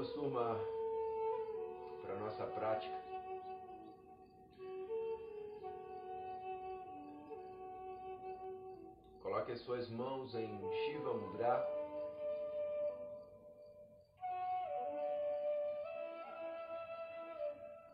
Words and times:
Vamos, 0.00 0.14
turma, 0.14 0.56
para 2.00 2.14
nossa 2.14 2.46
prática. 2.46 2.96
Coloque 9.22 9.52
as 9.52 9.60
suas 9.60 9.90
mãos 9.90 10.34
em 10.34 10.58
Shiva 10.72 11.12
Mudra. 11.12 11.68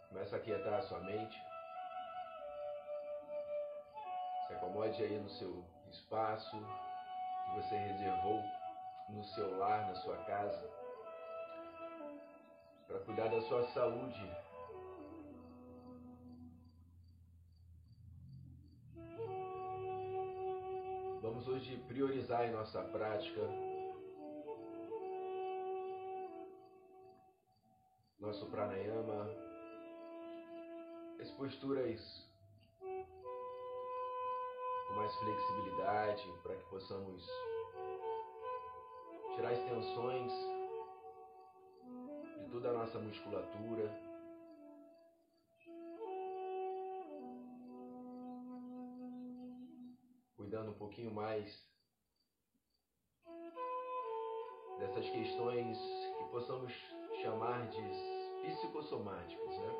Começa 0.08 0.36
a 0.36 0.38
quietar 0.38 0.74
a 0.74 0.82
sua 0.82 1.00
mente. 1.00 1.36
Se 4.46 4.52
acomode 4.52 5.02
aí 5.02 5.18
no 5.18 5.28
seu 5.30 5.64
espaço 5.90 6.56
que 6.56 7.60
você 7.60 7.76
reservou 7.76 8.40
no 9.08 9.24
seu 9.24 9.58
lar, 9.58 9.88
na 9.88 9.94
sua 9.96 10.16
casa, 10.18 10.85
cuidar 13.06 13.28
da 13.28 13.40
sua 13.42 13.62
saúde. 13.68 14.30
Vamos 21.22 21.46
hoje 21.48 21.76
priorizar 21.88 22.46
em 22.46 22.52
nossa 22.52 22.82
prática 22.82 23.40
nosso 28.18 28.44
pranayama, 28.46 29.30
as 31.20 31.30
posturas 31.32 32.26
mais 34.96 35.14
flexibilidade, 35.14 36.32
para 36.42 36.56
que 36.56 36.64
possamos 36.64 37.24
tirar 39.36 39.52
as 39.52 39.60
tensões 39.60 40.55
toda 42.56 42.70
a 42.70 42.72
nossa 42.72 42.98
musculatura. 42.98 43.84
Cuidando 50.36 50.70
um 50.70 50.78
pouquinho 50.78 51.12
mais 51.12 51.68
dessas 54.78 55.06
questões 55.10 55.78
que 56.16 56.24
possamos 56.30 56.72
chamar 57.20 57.68
de 57.68 57.82
psicossomáticas, 58.46 59.58
né? 59.58 59.76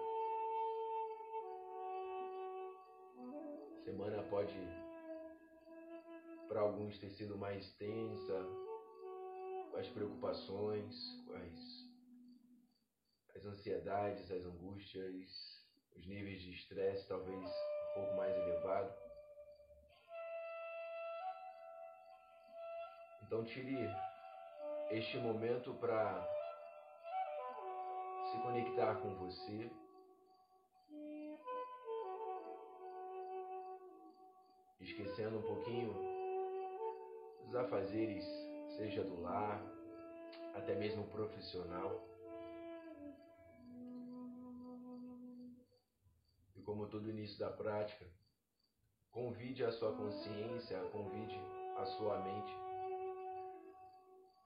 semana 3.84 4.22
pode 4.24 4.54
para 6.47 6.60
alguns 6.60 6.98
ter 6.98 7.08
sido 7.08 7.38
mais 7.38 7.72
tensa, 7.78 8.44
com 9.70 9.78
as 9.78 9.88
preocupações, 9.88 11.24
com 11.27 11.32
as, 11.32 11.86
as 13.37 13.45
ansiedades, 13.45 14.31
as 14.31 14.47
angústias, 14.47 15.62
os 15.95 16.06
níveis 16.06 16.41
de 16.41 16.53
estresse 16.53 17.06
talvez 17.06 17.39
um 17.39 17.95
pouco 17.95 18.17
mais 18.17 18.34
elevado. 18.34 18.95
Então 23.23 23.45
tire 23.45 23.77
este 24.91 25.19
momento 25.19 25.75
para 25.75 26.27
se 28.31 28.38
conectar 28.38 28.94
com 28.97 29.15
você. 29.16 29.71
Esquecendo 34.81 35.39
um 35.39 35.43
pouquinho 35.43 35.94
os 37.47 37.55
afazeres, 37.55 38.25
seja 38.77 39.03
do 39.03 39.21
lar, 39.21 39.60
até 40.55 40.75
mesmo 40.75 41.06
profissional. 41.09 42.16
Como 46.66 46.88
todo 46.88 47.09
início 47.09 47.38
da 47.38 47.49
prática, 47.49 48.04
convide 49.12 49.65
a 49.65 49.71
sua 49.71 49.97
consciência, 49.97 50.78
convide 50.91 51.41
a 51.78 51.87
sua 51.87 52.19
mente 52.19 52.53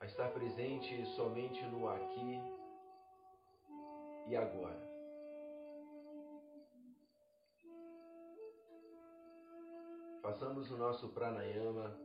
a 0.00 0.06
estar 0.06 0.30
presente 0.30 1.04
somente 1.16 1.62
no 1.66 1.88
aqui 1.88 2.38
e 4.28 4.36
agora. 4.36 4.90
Façamos 10.22 10.70
o 10.70 10.76
nosso 10.76 11.08
pranayama 11.08 11.98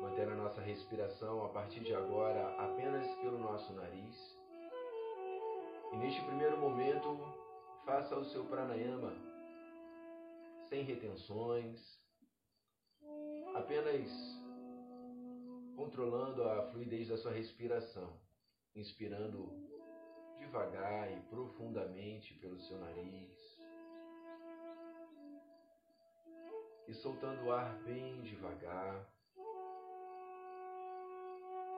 manter 0.00 0.28
a 0.28 0.34
nossa 0.34 0.60
respiração 0.60 1.44
a 1.44 1.48
partir 1.50 1.80
de 1.80 1.94
agora 1.94 2.54
apenas 2.58 3.06
pelo 3.16 3.38
nosso 3.38 3.72
nariz. 3.74 4.43
E 5.94 5.96
neste 5.96 6.20
primeiro 6.22 6.58
momento, 6.58 7.16
faça 7.84 8.16
o 8.16 8.24
seu 8.24 8.44
pranayama 8.46 9.14
sem 10.68 10.82
retenções, 10.82 12.00
apenas 13.54 14.10
controlando 15.76 16.42
a 16.48 16.68
fluidez 16.72 17.06
da 17.06 17.16
sua 17.16 17.30
respiração, 17.30 18.18
inspirando 18.74 19.48
devagar 20.40 21.12
e 21.12 21.20
profundamente 21.30 22.34
pelo 22.34 22.58
seu 22.58 22.76
nariz. 22.80 23.60
E 26.88 26.94
soltando 26.94 27.44
o 27.44 27.52
ar 27.52 27.72
bem 27.84 28.20
devagar 28.22 29.08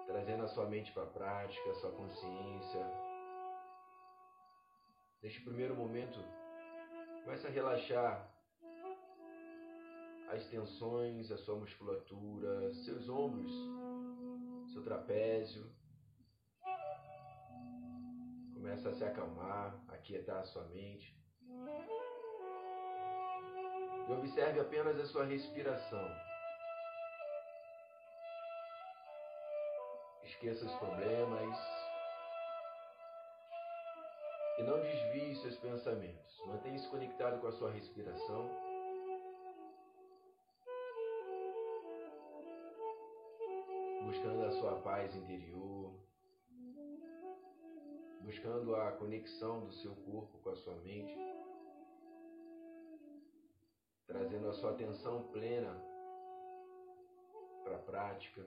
trazendo 0.07 0.45
a 0.45 0.49
sua 0.49 0.65
mente 0.67 0.91
para 0.93 1.03
a 1.03 1.07
prática, 1.07 1.71
a 1.71 1.75
sua 1.75 1.91
consciência. 1.91 3.06
Neste 5.27 5.41
primeiro 5.41 5.75
momento, 5.75 6.21
comece 7.25 7.49
a 7.49 7.51
relaxar 7.51 8.31
as 10.29 10.47
tensões, 10.47 11.33
a 11.33 11.37
sua 11.37 11.57
musculatura, 11.57 12.73
seus 12.73 13.09
ombros, 13.09 13.51
seu 14.73 14.85
trapézio. 14.85 15.69
Começa 18.55 18.91
a 18.91 18.93
se 18.93 19.03
acalmar, 19.03 19.77
aquietar 19.89 20.43
a 20.43 20.45
sua 20.45 20.63
mente. 20.67 21.21
E 24.09 24.13
observe 24.13 24.61
apenas 24.61 24.97
a 25.01 25.07
sua 25.07 25.25
respiração. 25.25 26.09
Esqueça 30.23 30.67
os 30.67 30.75
problemas 30.77 31.86
não 34.67 34.81
desvie 34.81 35.37
seus 35.37 35.57
pensamentos. 35.59 36.43
Mantenha-se 36.47 36.89
conectado 36.89 37.41
com 37.41 37.47
a 37.47 37.53
sua 37.53 37.71
respiração. 37.71 38.51
Buscando 44.05 44.45
a 44.45 44.51
sua 44.51 44.81
paz 44.83 45.15
interior, 45.15 45.95
buscando 48.21 48.75
a 48.77 48.93
conexão 48.93 49.67
do 49.67 49.73
seu 49.73 49.95
corpo 49.95 50.39
com 50.39 50.51
a 50.51 50.57
sua 50.57 50.75
mente, 50.77 51.17
trazendo 54.07 54.49
a 54.49 54.53
sua 54.53 54.73
atenção 54.73 55.29
plena 55.33 55.81
para 57.65 57.77
a 57.77 57.81
prática. 57.81 58.47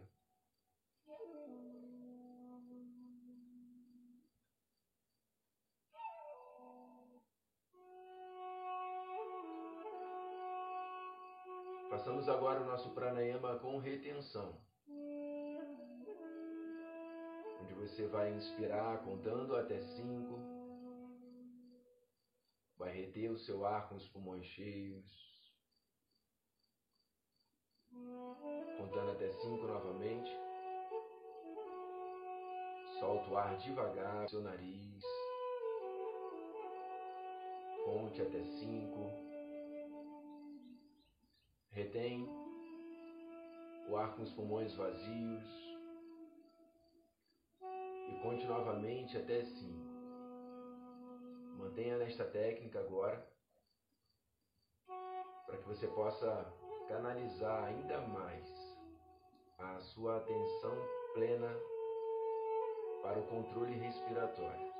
Agora 12.30 12.62
o 12.62 12.66
nosso 12.66 12.92
pranayama 12.92 13.58
com 13.58 13.80
retenção. 13.80 14.56
Onde 17.62 17.74
você 17.74 18.06
vai 18.08 18.32
inspirar 18.32 19.04
contando 19.04 19.56
até 19.56 19.82
cinco. 19.82 20.38
Vai 22.78 22.92
reter 22.92 23.32
o 23.32 23.38
seu 23.40 23.66
ar 23.66 23.90
com 23.90 23.96
os 23.96 24.08
pulmões 24.10 24.46
cheios. 24.46 25.06
Contando 28.78 29.12
até 29.12 29.32
cinco 29.32 29.66
novamente. 29.66 30.30
Solta 33.00 33.30
o 33.32 33.38
ar 33.38 33.58
devagar 33.58 34.30
seu 34.30 34.42
nariz. 34.42 35.04
Conte 37.86 38.22
até 38.22 38.44
cinco. 38.44 39.29
Retém 41.72 42.28
o 43.88 43.96
ar 43.96 44.16
com 44.16 44.24
os 44.24 44.34
pulmões 44.34 44.74
vazios 44.76 45.44
e 47.62 48.20
conte 48.22 48.46
novamente 48.46 49.18
até 49.18 49.44
cinco. 49.44 49.88
Mantenha 51.58 51.98
nesta 51.98 52.26
técnica 52.26 52.80
agora 52.80 53.28
para 55.46 55.58
que 55.58 55.68
você 55.68 55.88
possa 55.88 56.54
canalizar 56.88 57.66
ainda 57.66 58.02
mais 58.02 58.48
a 59.58 59.80
sua 59.80 60.18
atenção 60.18 60.76
plena 61.14 61.50
para 63.04 63.20
o 63.20 63.28
controle 63.28 63.74
respiratório, 63.74 64.74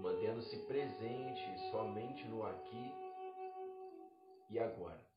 mantendo-se 0.00 0.56
presente 0.66 1.70
somente 1.70 2.26
no 2.26 2.44
aqui 2.44 2.92
e 4.50 4.58
agora. 4.58 5.13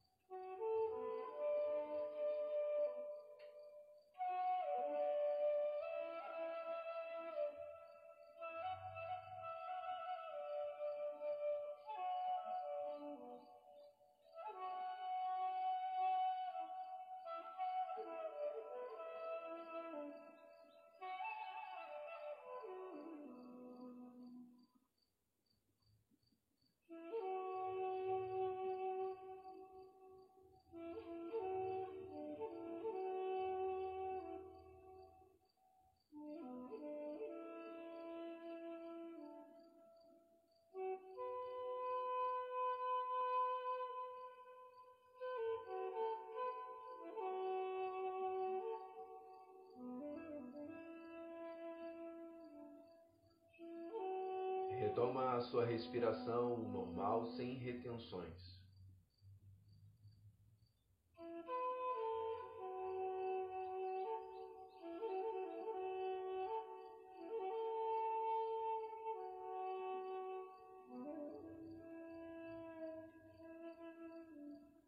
Retoma 54.98 55.36
a 55.36 55.42
sua 55.42 55.64
respiração 55.64 56.58
normal 56.58 57.28
sem 57.28 57.54
retenções. 57.54 58.60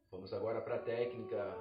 Vamos 0.10 0.34
agora 0.34 0.60
para 0.60 0.78
a 0.78 0.82
técnica 0.82 1.56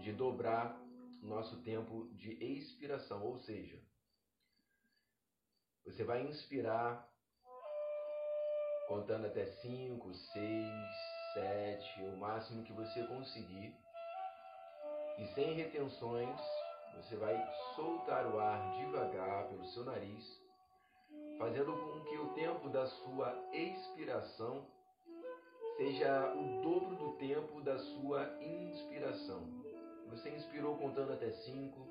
de 0.00 0.14
dobrar 0.14 0.80
nosso 1.20 1.62
tempo 1.62 2.08
de 2.14 2.42
expiração, 2.42 3.22
ou 3.22 3.36
seja, 3.36 3.78
você 5.84 6.02
vai 6.04 6.26
inspirar 6.26 7.13
contando 8.88 9.26
até 9.26 9.46
5, 9.46 10.14
6, 10.14 10.34
7, 11.34 12.02
o 12.02 12.16
máximo 12.16 12.62
que 12.64 12.72
você 12.72 13.02
conseguir. 13.04 13.74
E 15.18 15.26
sem 15.34 15.54
retenções, 15.54 16.40
você 16.96 17.16
vai 17.16 17.36
soltar 17.74 18.26
o 18.26 18.38
ar 18.38 18.72
devagar 18.76 19.48
pelo 19.48 19.64
seu 19.66 19.84
nariz, 19.84 20.42
fazendo 21.38 21.72
com 21.72 22.04
que 22.04 22.18
o 22.18 22.34
tempo 22.34 22.68
da 22.68 22.86
sua 22.86 23.34
expiração 23.52 24.66
seja 25.76 26.32
o 26.34 26.62
dobro 26.62 26.96
do 26.96 27.12
tempo 27.14 27.60
da 27.62 27.78
sua 27.78 28.38
inspiração. 28.40 29.42
Você 30.10 30.30
inspirou 30.30 30.76
contando 30.76 31.12
até 31.12 31.30
5, 31.32 31.88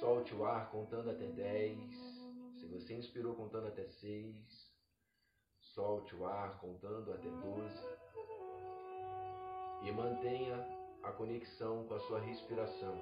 solte 0.00 0.34
o 0.34 0.46
ar 0.46 0.70
contando 0.70 1.10
até 1.10 1.26
10. 1.26 1.78
Se 2.58 2.66
você 2.66 2.94
inspirou 2.94 3.34
contando 3.34 3.66
até 3.66 3.86
6, 3.86 4.67
Solte 5.78 6.12
o 6.16 6.26
ar 6.26 6.58
contando 6.58 7.12
até 7.12 7.28
12 7.28 7.88
e 9.82 9.92
mantenha 9.92 10.66
a 11.04 11.12
conexão 11.12 11.84
com 11.84 11.94
a 11.94 12.00
sua 12.00 12.18
respiração. 12.18 12.96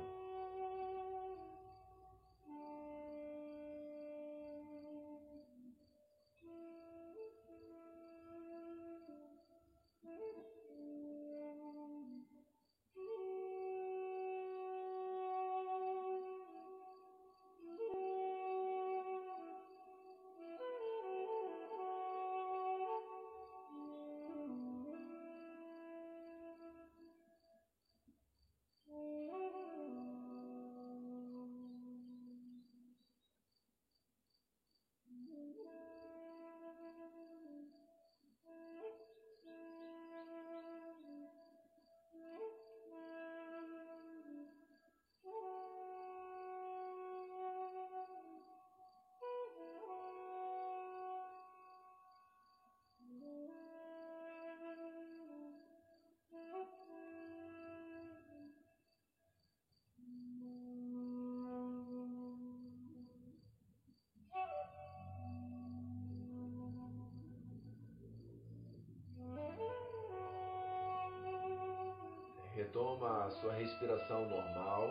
Retoma 72.96 73.24
a 73.24 73.30
sua 73.30 73.52
respiração 73.52 74.26
normal, 74.26 74.88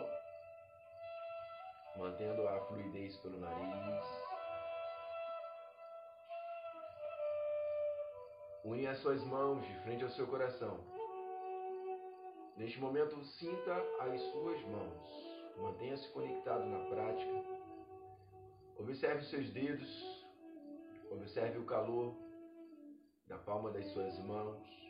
mantendo 1.96 2.46
a 2.46 2.60
fluidez 2.66 3.16
pelo 3.16 3.40
nariz. 3.40 4.04
Une 8.64 8.86
as 8.86 8.98
suas 8.98 9.20
mãos 9.24 9.66
de 9.66 9.74
frente 9.82 10.04
ao 10.04 10.10
seu 10.10 10.26
coração. 10.28 10.78
Neste 12.56 12.78
momento, 12.78 13.20
sinta 13.24 13.74
as 14.00 14.20
suas 14.30 14.62
mãos. 14.66 15.56
Mantenha-se 15.56 16.08
conectado 16.12 16.64
na 16.64 16.78
prática. 16.88 17.44
Observe 18.78 19.22
os 19.22 19.30
seus 19.30 19.50
dedos. 19.50 20.26
Observe 21.10 21.58
o 21.58 21.66
calor 21.66 22.14
da 23.26 23.38
palma 23.38 23.72
das 23.72 23.86
suas 23.92 24.16
mãos. 24.20 24.85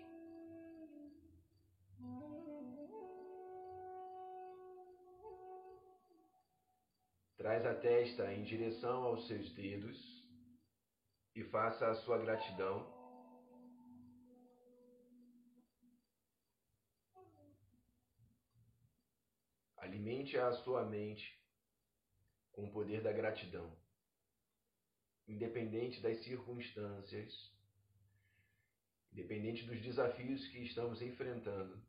Traz 7.46 7.64
a 7.64 7.74
testa 7.76 8.32
em 8.32 8.42
direção 8.42 9.04
aos 9.04 9.24
seus 9.28 9.54
dedos 9.54 9.96
e 11.32 11.44
faça 11.44 11.88
a 11.88 11.94
sua 11.94 12.18
gratidão. 12.18 12.92
Alimente 19.76 20.36
a 20.36 20.50
sua 20.64 20.86
mente 20.86 21.40
com 22.50 22.64
o 22.64 22.72
poder 22.72 23.00
da 23.00 23.12
gratidão, 23.12 23.78
independente 25.28 26.00
das 26.00 26.24
circunstâncias, 26.24 27.32
independente 29.12 29.64
dos 29.66 29.80
desafios 29.82 30.44
que 30.48 30.64
estamos 30.64 31.00
enfrentando. 31.00 31.80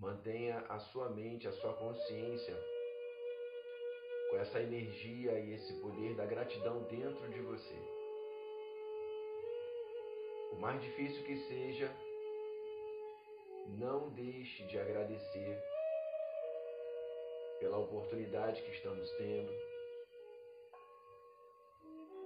Mantenha 0.00 0.64
a 0.70 0.78
sua 0.78 1.10
mente, 1.10 1.46
a 1.46 1.52
sua 1.52 1.74
consciência 1.74 2.56
com 4.30 4.36
essa 4.38 4.58
energia 4.58 5.38
e 5.38 5.52
esse 5.52 5.74
poder 5.80 6.14
da 6.14 6.24
gratidão 6.24 6.82
dentro 6.84 7.28
de 7.28 7.40
você. 7.42 7.74
O 10.52 10.56
mais 10.56 10.80
difícil 10.80 11.22
que 11.24 11.36
seja, 11.48 11.94
não 13.78 14.08
deixe 14.10 14.62
de 14.68 14.78
agradecer 14.78 15.62
pela 17.58 17.76
oportunidade 17.76 18.62
que 18.62 18.70
estamos 18.70 19.10
tendo 19.18 19.52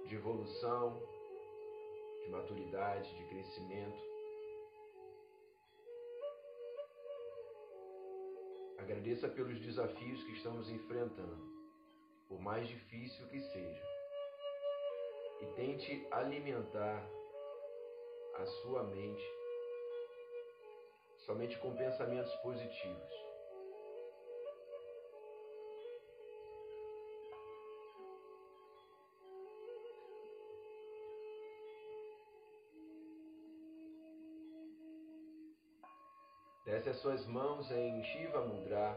de 0.07 0.15
evolução, 0.15 0.97
de 2.23 2.29
maturidade, 2.29 3.13
de 3.17 3.25
crescimento. 3.25 4.14
Agradeça 8.85 9.27
pelos 9.27 9.59
desafios 9.61 10.23
que 10.25 10.33
estamos 10.33 10.69
enfrentando, 10.69 11.43
por 12.29 12.39
mais 12.39 12.67
difícil 12.67 13.27
que 13.29 13.41
seja. 13.41 13.83
E 15.41 15.45
tente 15.55 16.07
alimentar 16.11 17.03
a 18.35 18.45
sua 18.45 18.83
mente 18.83 19.25
somente 21.25 21.57
com 21.57 21.75
pensamentos 21.75 22.31
positivos. 22.43 23.34
Desce 36.85 36.89
as 36.89 37.01
suas 37.01 37.25
mãos 37.25 37.71
em 37.71 38.03
Shiva 38.03 38.41
Mudra 38.41 38.95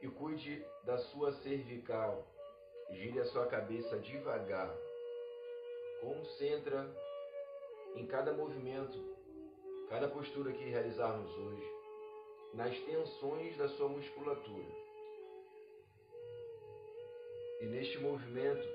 e 0.00 0.08
cuide 0.08 0.64
da 0.82 0.96
sua 0.96 1.32
cervical. 1.42 2.26
Gire 2.92 3.20
a 3.20 3.26
sua 3.26 3.46
cabeça 3.46 3.98
devagar. 3.98 4.74
Concentra 6.00 6.90
em 7.94 8.06
cada 8.06 8.32
movimento, 8.32 8.98
cada 9.90 10.08
postura 10.08 10.50
que 10.50 10.64
realizarmos 10.64 11.30
hoje, 11.30 11.70
nas 12.54 12.74
tensões 12.84 13.58
da 13.58 13.68
sua 13.68 13.88
musculatura. 13.90 14.68
E 17.60 17.66
neste 17.66 17.98
movimento, 17.98 18.66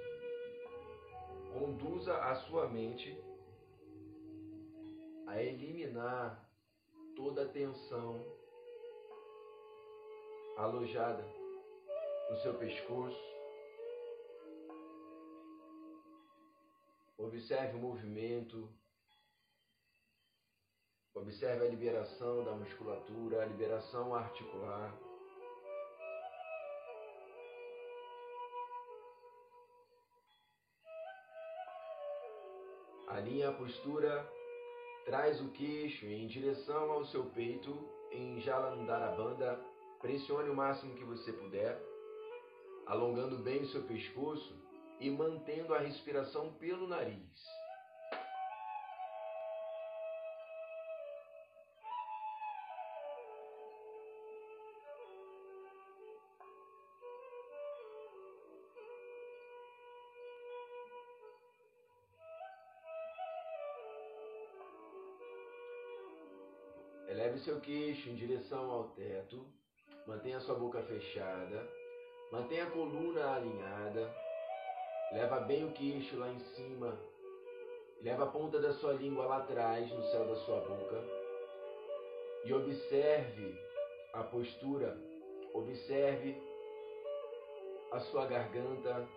conduza 1.51 2.15
a 2.15 2.35
sua 2.35 2.67
mente 2.69 3.17
a 5.25 5.41
eliminar 5.41 6.42
toda 7.15 7.43
a 7.43 7.49
tensão 7.49 8.25
alojada 10.57 11.23
no 12.29 12.37
seu 12.37 12.53
pescoço. 12.55 13.33
Observe 17.17 17.77
o 17.77 17.79
movimento, 17.79 18.69
observe 21.13 21.65
a 21.65 21.69
liberação 21.69 22.43
da 22.43 22.51
musculatura, 22.53 23.43
a 23.43 23.45
liberação 23.45 24.13
articular. 24.13 24.93
Alinhe 33.07 33.43
a 33.43 33.53
postura 33.53 34.27
Traz 35.05 35.41
o 35.41 35.49
queixo 35.49 36.05
em 36.05 36.27
direção 36.27 36.91
ao 36.91 37.05
seu 37.05 37.25
peito 37.25 37.77
em 38.11 38.39
Jalandharabandha. 38.39 39.59
Pressione 39.99 40.49
o 40.49 40.55
máximo 40.55 40.95
que 40.95 41.03
você 41.03 41.31
puder, 41.33 41.81
alongando 42.85 43.37
bem 43.37 43.61
o 43.61 43.67
seu 43.67 43.83
pescoço 43.83 44.55
e 44.99 45.09
mantendo 45.09 45.73
a 45.73 45.79
respiração 45.79 46.53
pelo 46.53 46.87
nariz. 46.87 47.62
Queixo 67.63 68.09
em 68.09 68.15
direção 68.15 68.69
ao 68.69 68.89
teto. 68.89 69.45
Mantenha 70.05 70.39
sua 70.41 70.55
boca 70.55 70.81
fechada. 70.83 71.67
Mantenha 72.31 72.65
a 72.65 72.71
coluna 72.71 73.35
alinhada. 73.35 74.13
Leva 75.13 75.39
bem 75.41 75.65
o 75.65 75.71
queixo 75.71 76.17
lá 76.17 76.29
em 76.29 76.39
cima. 76.39 76.97
Leva 78.01 78.25
a 78.25 78.27
ponta 78.27 78.59
da 78.59 78.73
sua 78.73 78.93
língua 78.93 79.25
lá 79.25 79.37
atrás, 79.37 79.89
no 79.89 80.03
céu 80.11 80.27
da 80.27 80.35
sua 80.35 80.59
boca. 80.59 81.03
E 82.45 82.53
observe 82.53 83.57
a 84.13 84.23
postura. 84.23 84.97
Observe 85.53 86.35
a 87.91 87.99
sua 87.99 88.25
garganta. 88.25 89.07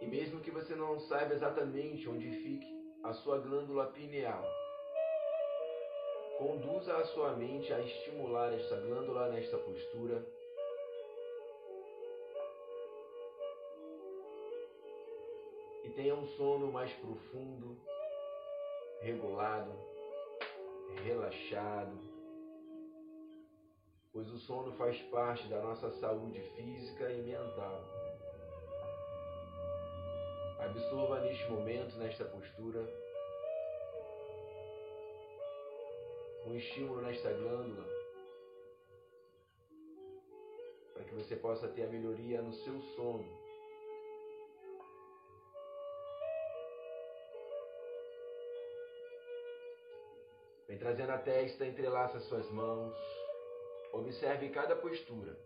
E 0.00 0.06
mesmo 0.06 0.40
que 0.40 0.50
você 0.50 0.74
não 0.74 1.00
saiba 1.00 1.34
exatamente 1.34 2.08
onde 2.08 2.30
fique 2.30 2.80
a 3.02 3.12
sua 3.12 3.38
glândula 3.38 3.86
pineal, 3.86 4.44
Conduza 6.40 6.96
a 6.96 7.04
sua 7.04 7.36
mente 7.36 7.70
a 7.70 7.80
estimular 7.80 8.50
esta 8.54 8.74
glândula 8.76 9.28
nesta 9.28 9.58
postura. 9.58 10.26
E 15.84 15.90
tenha 15.90 16.14
um 16.14 16.26
sono 16.38 16.72
mais 16.72 16.90
profundo, 16.94 17.76
regulado, 19.02 19.70
relaxado, 21.04 21.98
pois 24.10 24.26
o 24.30 24.38
sono 24.38 24.72
faz 24.78 24.98
parte 25.10 25.46
da 25.48 25.60
nossa 25.60 25.90
saúde 25.90 26.40
física 26.56 27.12
e 27.12 27.20
mental. 27.20 27.84
Absorva 30.58 31.20
neste 31.20 31.50
momento, 31.50 31.98
nesta 31.98 32.24
postura, 32.24 32.80
um 36.50 36.56
estímulo 36.56 37.00
nesta 37.02 37.32
glândula 37.32 37.86
para 40.92 41.04
que 41.04 41.14
você 41.14 41.36
possa 41.36 41.68
ter 41.68 41.84
a 41.84 41.88
melhoria 41.88 42.42
no 42.42 42.52
seu 42.52 42.80
sono. 42.96 43.40
Vem 50.66 50.78
trazendo 50.78 51.12
a 51.12 51.18
testa, 51.18 51.64
entrelaça 51.64 52.18
suas 52.20 52.50
mãos. 52.50 52.96
Observe 53.92 54.48
cada 54.50 54.74
postura. 54.74 55.38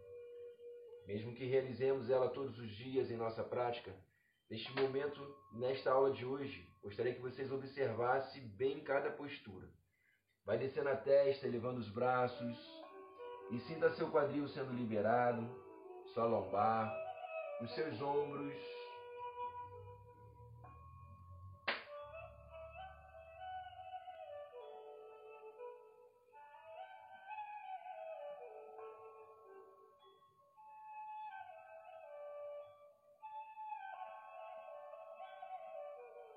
Mesmo 1.06 1.34
que 1.34 1.44
realizemos 1.44 2.08
ela 2.08 2.30
todos 2.30 2.58
os 2.58 2.70
dias 2.70 3.11
em 3.11 3.16
nossa 3.16 3.44
prática, 3.44 3.94
neste 4.49 4.75
momento, 4.80 5.20
nesta 5.52 5.92
aula 5.92 6.12
de 6.12 6.25
hoje, 6.25 6.66
gostaria 6.82 7.14
que 7.14 7.20
vocês 7.20 7.52
observassem 7.52 8.49
bem 8.56 8.82
cada 8.82 9.11
postura. 9.11 9.68
Vai 10.44 10.58
descendo 10.58 10.90
a 10.90 10.96
testa, 10.96 11.46
elevando 11.46 11.80
os 11.80 11.88
braços. 11.88 12.84
E 13.50 13.58
sinta 13.60 13.90
seu 13.94 14.10
quadril 14.10 14.46
sendo 14.48 14.72
liberado, 14.72 15.46
sua 16.12 16.24
lombar, 16.26 16.94
os 17.62 17.74
seus 17.74 18.00
ombros. 18.00 18.54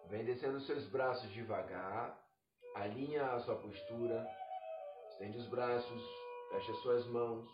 Vem 0.09 0.23
descendo 0.23 0.57
os 0.57 0.65
seus 0.65 0.85
braços 0.87 1.29
devagar, 1.31 2.17
Alinha 2.81 3.25
a 3.33 3.39
sua 3.39 3.55
postura, 3.55 4.23
estende 5.09 5.39
os 5.39 5.47
braços, 5.47 6.03
feche 6.51 6.71
as 6.71 6.77
suas 6.83 7.07
mãos, 7.07 7.49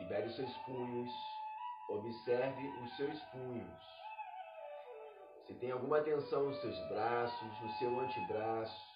libere 0.00 0.26
os 0.26 0.34
seus 0.34 0.52
punhos, 0.66 1.10
observe 1.88 2.66
os 2.82 2.96
seus 2.96 3.20
punhos. 3.26 3.80
Se 5.46 5.54
tem 5.54 5.70
alguma 5.70 6.00
tensão 6.00 6.46
nos 6.46 6.60
seus 6.60 6.76
braços, 6.88 7.60
no 7.62 7.70
seu 7.74 8.00
antebraço, 8.00 8.94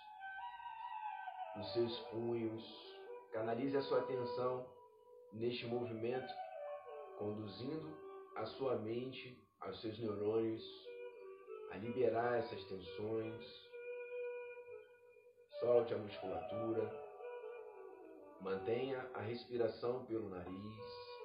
nos 1.55 1.73
seus 1.73 1.99
punhos, 2.11 2.97
canalize 3.33 3.77
a 3.77 3.83
sua 3.83 4.01
atenção 4.01 4.67
neste 5.33 5.67
movimento, 5.67 6.35
conduzindo 7.17 7.97
a 8.35 8.45
sua 8.45 8.75
mente, 8.77 9.41
aos 9.61 9.81
seus 9.81 9.97
neurônios, 10.01 10.65
a 11.71 11.77
liberar 11.77 12.39
essas 12.39 12.65
tensões 12.65 13.68
Solte 15.61 15.93
a 15.93 15.99
musculatura. 15.99 16.89
Mantenha 18.41 19.11
a 19.13 19.21
respiração 19.21 20.05
pelo 20.07 20.29
nariz. 20.29 21.19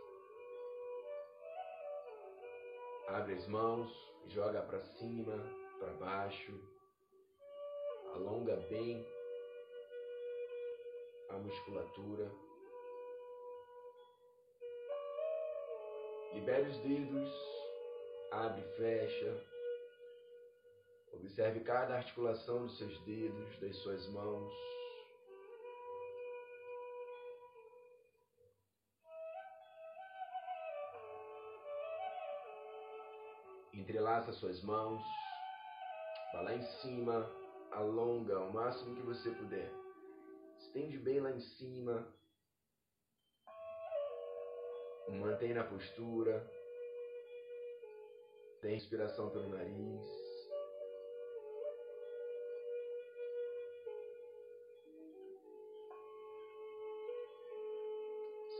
Abre 3.09 3.35
as 3.35 3.47
mãos, 3.47 3.91
joga 4.29 4.63
para 4.63 4.79
cima, 4.79 5.37
para 5.77 5.93
baixo. 5.93 6.59
Alonga 8.15 8.55
bem 8.69 9.05
a 11.29 11.37
musculatura. 11.37 12.31
Libere 16.33 16.69
os 16.69 16.77
dedos, 16.79 17.29
abre 18.31 18.61
e 18.61 18.77
fecha. 18.77 19.52
Observe 21.13 21.61
cada 21.61 21.95
articulação 21.95 22.65
dos 22.65 22.77
seus 22.77 22.99
dedos, 23.05 23.59
das 23.59 23.75
suas 23.77 24.07
mãos. 24.09 24.53
Entrelaça 33.73 34.31
suas 34.33 34.61
mãos. 34.63 35.01
Vá 36.33 36.41
lá 36.41 36.55
em 36.55 36.63
cima, 36.81 37.29
alonga 37.71 38.39
o 38.39 38.53
máximo 38.53 38.95
que 38.95 39.01
você 39.01 39.31
puder. 39.31 39.71
Estende 40.57 40.97
bem 40.97 41.19
lá 41.19 41.31
em 41.31 41.39
cima. 41.39 42.07
Mantém 45.09 45.53
na 45.53 45.63
postura. 45.63 46.49
Tem 48.61 48.75
inspiração 48.75 49.29
pelo 49.29 49.49
nariz. 49.49 50.22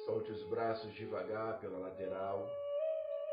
Solte 0.05 0.31
os 0.31 0.43
braços 0.49 0.93
devagar 0.95 1.59
pela 1.61 1.77
lateral. 1.77 2.49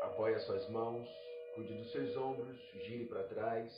Apoie 0.03 0.35
as 0.35 0.43
suas 0.43 0.69
mãos. 0.69 1.07
Cuide 1.53 1.73
dos 1.73 1.91
seus 1.91 2.15
ombros. 2.15 2.57
Gire 2.85 3.05
para 3.05 3.23
trás. 3.23 3.77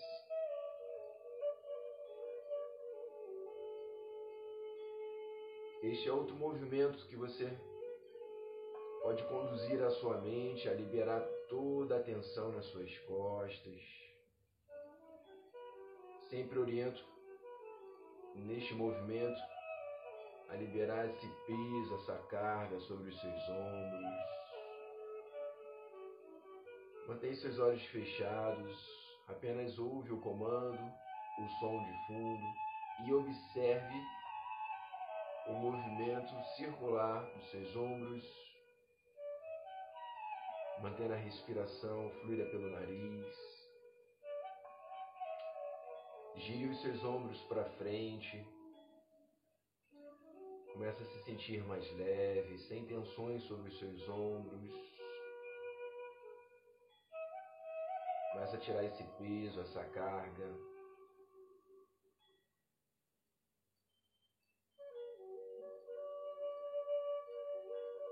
Este 5.81 6.07
é 6.07 6.13
outro 6.13 6.35
movimento 6.35 7.05
que 7.07 7.15
você 7.15 7.51
pode 9.01 9.21
conduzir 9.23 9.83
a 9.83 9.89
sua 9.89 10.21
mente 10.21 10.69
a 10.69 10.73
liberar 10.73 11.21
toda 11.49 11.97
a 11.97 12.03
tensão 12.03 12.51
nas 12.51 12.65
suas 12.67 12.97
costas. 12.99 13.81
Sempre 16.29 16.59
oriento 16.59 17.03
neste 18.35 18.73
movimento 18.73 19.52
a 20.53 20.55
liberar 20.55 21.07
esse 21.07 21.27
peso, 21.47 21.95
essa 21.95 22.15
carga 22.29 22.79
sobre 22.81 23.09
os 23.09 23.19
seus 23.19 23.49
ombros. 23.49 24.33
Mantenha 27.07 27.35
seus 27.35 27.59
olhos 27.59 27.83
fechados, 27.87 28.77
apenas 29.27 29.77
ouve 29.79 30.13
o 30.13 30.21
comando, 30.21 30.79
o 30.79 31.49
som 31.59 31.83
de 31.83 32.07
fundo 32.07 32.45
e 33.05 33.13
observe 33.13 34.01
o 35.47 35.53
movimento 35.53 36.31
circular 36.55 37.23
dos 37.33 37.49
seus 37.49 37.75
ombros, 37.75 38.23
mantendo 40.81 41.13
a 41.13 41.17
respiração 41.17 42.11
fluida 42.21 42.45
pelo 42.45 42.69
nariz. 42.69 43.53
Gire 46.35 46.69
os 46.69 46.81
seus 46.81 47.03
ombros 47.03 47.41
para 47.43 47.65
frente. 47.71 48.62
Começa 50.73 51.03
a 51.03 51.05
se 51.05 51.23
sentir 51.23 51.63
mais 51.65 51.87
leve, 51.97 52.57
sem 52.57 52.83
tensões 52.87 53.43
sobre 53.43 53.69
os 53.69 53.77
seus 53.77 54.09
ombros. 54.09 54.71
Começa 58.31 58.57
a 58.57 58.59
tirar 58.59 58.83
esse 58.83 59.03
peso, 59.19 59.61
essa 59.61 59.85
carga. 59.85 60.51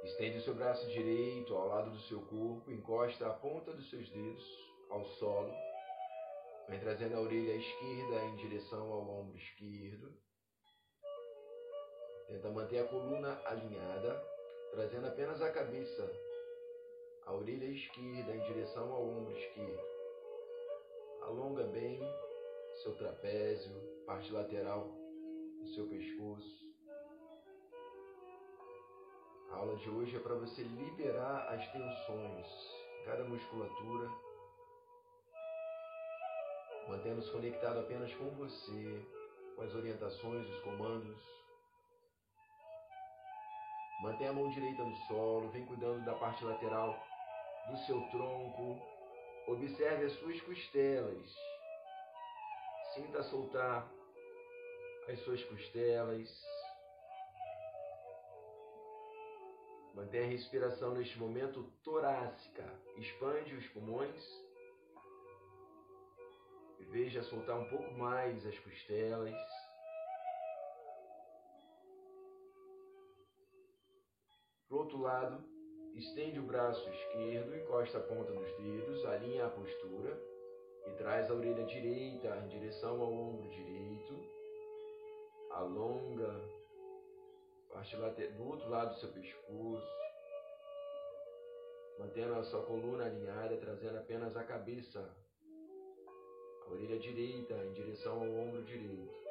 Estende 0.04 0.38
o 0.38 0.42
seu 0.42 0.54
braço 0.54 0.88
direito 0.90 1.56
ao 1.56 1.68
lado 1.68 1.90
do 1.90 2.00
seu 2.02 2.22
corpo, 2.22 2.72
encosta 2.72 3.28
a 3.28 3.34
ponta 3.34 3.74
dos 3.74 3.90
seus 3.90 4.08
dedos 4.12 4.46
ao 4.92 5.04
solo. 5.04 5.52
Vem 6.70 6.80
trazendo 6.80 7.16
a 7.16 7.22
orelha 7.22 7.56
esquerda 7.56 8.24
em 8.26 8.36
direção 8.36 8.92
ao 8.92 9.10
ombro 9.10 9.36
esquerdo. 9.36 10.16
Tenta 12.32 12.50
manter 12.50 12.80
a 12.80 12.88
coluna 12.88 13.42
alinhada, 13.44 14.26
trazendo 14.72 15.06
apenas 15.06 15.42
a 15.42 15.52
cabeça, 15.52 16.10
a 17.26 17.34
orelha 17.34 17.66
esquerda 17.66 18.34
em 18.34 18.40
direção 18.44 18.90
ao 18.94 19.06
ombro 19.06 19.38
esquerdo. 19.38 19.84
Alonga 21.24 21.64
bem 21.66 22.00
seu 22.82 22.96
trapézio, 22.96 23.76
parte 24.06 24.32
lateral 24.32 24.88
do 25.60 25.68
seu 25.76 25.86
pescoço. 25.88 26.74
A 29.52 29.58
aula 29.58 29.76
de 29.76 29.90
hoje 29.90 30.16
é 30.16 30.20
para 30.22 30.36
você 30.36 30.64
liberar 30.64 31.50
as 31.50 31.70
tensões, 31.74 32.48
cada 33.04 33.26
musculatura, 33.26 34.10
mantendo-se 36.88 37.30
conectado 37.30 37.82
apenas 37.82 38.14
com 38.16 38.30
você, 38.30 39.06
com 39.58 39.64
as 39.64 39.76
orientações, 39.76 40.50
os 40.50 40.62
comandos. 40.62 41.41
Mantenha 44.02 44.32
a 44.32 44.34
mão 44.34 44.50
direita 44.50 44.84
no 44.84 44.96
solo, 45.08 45.50
vem 45.50 45.64
cuidando 45.66 46.04
da 46.04 46.16
parte 46.16 46.44
lateral 46.44 47.00
do 47.70 47.78
seu 47.86 48.02
tronco. 48.10 48.82
Observe 49.48 50.06
as 50.06 50.14
suas 50.14 50.42
costelas. 50.42 51.36
Sinta 52.96 53.22
soltar 53.24 53.88
as 55.08 55.20
suas 55.20 55.44
costelas. 55.44 56.28
Mantenha 59.94 60.26
a 60.26 60.30
respiração 60.30 60.96
neste 60.96 61.20
momento 61.20 61.64
torácica. 61.84 62.66
Expande 62.98 63.54
os 63.54 63.68
pulmões. 63.68 64.24
E 66.80 66.86
veja 66.86 67.22
soltar 67.22 67.60
um 67.60 67.70
pouco 67.70 67.94
mais 67.94 68.44
as 68.48 68.58
costelas. 68.58 69.36
Outro 74.92 75.02
lado, 75.02 75.44
estende 75.96 76.40
o 76.40 76.44
braço 76.44 76.90
esquerdo, 76.90 77.56
encosta 77.56 77.98
a 77.98 78.02
ponta 78.02 78.34
dos 78.34 78.58
dedos, 78.58 79.06
alinha 79.06 79.46
a 79.46 79.50
postura 79.50 80.22
e 80.86 80.92
traz 80.98 81.30
a 81.30 81.34
orelha 81.34 81.64
direita 81.66 82.36
em 82.38 82.48
direção 82.50 83.02
ao 83.02 83.14
ombro 83.14 83.50
direito. 83.50 84.14
Alonga 85.52 86.34
parte 87.72 87.96
do 87.96 88.48
outro 88.48 88.70
lado 88.70 88.94
do 88.94 89.00
seu 89.00 89.10
pescoço, 89.14 89.88
mantendo 91.98 92.36
a 92.36 92.44
sua 92.44 92.64
coluna 92.64 93.06
alinhada, 93.06 93.56
trazendo 93.58 93.98
apenas 93.98 94.36
a 94.36 94.44
cabeça, 94.44 95.00
a 96.66 96.70
orelha 96.70 97.00
direita 97.00 97.54
em 97.54 97.74
direção 97.74 98.22
ao 98.22 98.30
ombro 98.30 98.62
direito. 98.64 99.22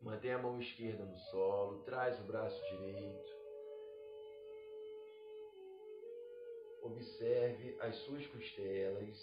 Mantenha 0.00 0.36
a 0.36 0.42
mão 0.42 0.58
esquerda 0.58 1.04
no 1.04 1.18
solo, 1.18 1.82
traz 1.82 2.18
o 2.20 2.22
braço 2.22 2.58
direito. 2.70 3.40
Observe 6.82 7.76
as 7.80 7.96
suas 7.96 8.26
costelas. 8.28 9.18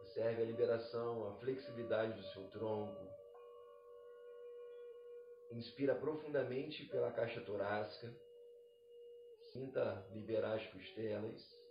Observe 0.00 0.42
a 0.42 0.46
liberação, 0.46 1.28
a 1.28 1.34
flexibilidade 1.34 2.14
do 2.14 2.26
seu 2.28 2.48
tronco. 2.48 3.06
Inspira 5.52 5.94
profundamente 5.94 6.86
pela 6.86 7.12
caixa 7.12 7.42
torácica. 7.42 8.10
Sinta 9.52 10.06
liberar 10.12 10.54
as 10.54 10.66
costelas. 10.68 11.65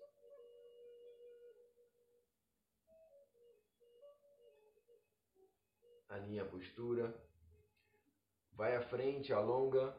Alinha 6.09 6.43
a 6.43 6.45
postura. 6.45 7.13
Vai 8.53 8.75
à 8.75 8.81
frente, 8.81 9.33
alonga. 9.33 9.95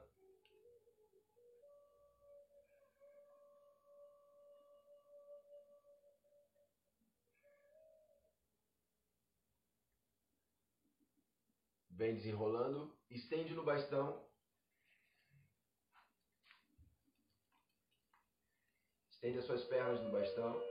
Vem 11.91 12.15
desenrolando 12.15 12.97
estende 13.17 13.55
no 13.55 13.65
bastão. 13.65 14.25
Estende 19.11 19.39
as 19.39 19.45
suas 19.45 19.65
pernas 19.65 20.01
no 20.03 20.13
bastão. 20.13 20.63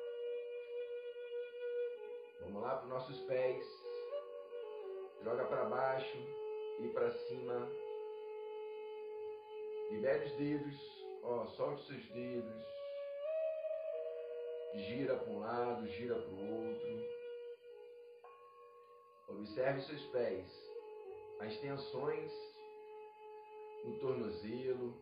Vamos 2.41 2.62
lá 2.62 2.76
para 2.76 2.84
os 2.84 2.89
nossos 2.89 3.19
pés. 3.21 3.85
Joga 5.23 5.45
para 5.45 5.65
baixo 5.65 6.17
e 6.80 6.88
para 6.89 7.12
cima. 7.12 7.69
Libere 9.91 10.25
os 10.25 10.32
dedos. 10.34 11.06
Ó, 11.23 11.45
solte 11.47 11.82
os 11.82 11.88
seus 11.88 12.06
dedos. 12.10 12.65
Gira 14.75 15.15
para 15.15 15.30
um 15.30 15.39
lado, 15.39 15.88
gira 15.88 16.15
para 16.15 16.34
o 16.34 16.69
outro. 16.69 17.15
Observe 19.30 19.82
seus 19.82 20.04
pés 20.08 20.65
as 21.39 21.58
tensões 21.60 22.32
no 23.84 23.99
tornozelo, 23.99 24.95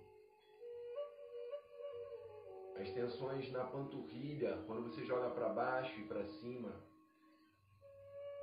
as 2.75 2.89
tensões 2.91 3.51
na 3.51 3.65
panturrilha, 3.65 4.61
quando 4.65 4.89
você 4.89 5.05
joga 5.05 5.29
para 5.29 5.49
baixo 5.49 5.97
e 5.99 6.07
para 6.07 6.25
cima. 6.25 6.73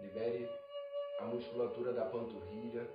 Libere 0.00 0.48
a 1.20 1.24
musculatura 1.26 1.92
da 1.92 2.06
panturrilha. 2.06 2.88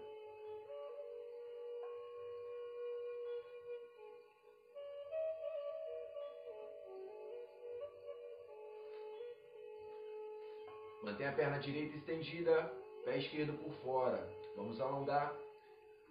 Mantenha 11.04 11.30
a 11.30 11.34
perna 11.34 11.60
direita 11.60 11.98
estendida, 11.98 12.74
pé 13.04 13.20
esquerdo 13.20 13.54
por 13.60 13.72
fora. 13.84 14.28
Vamos 14.56 14.82
alongar 14.82 15.36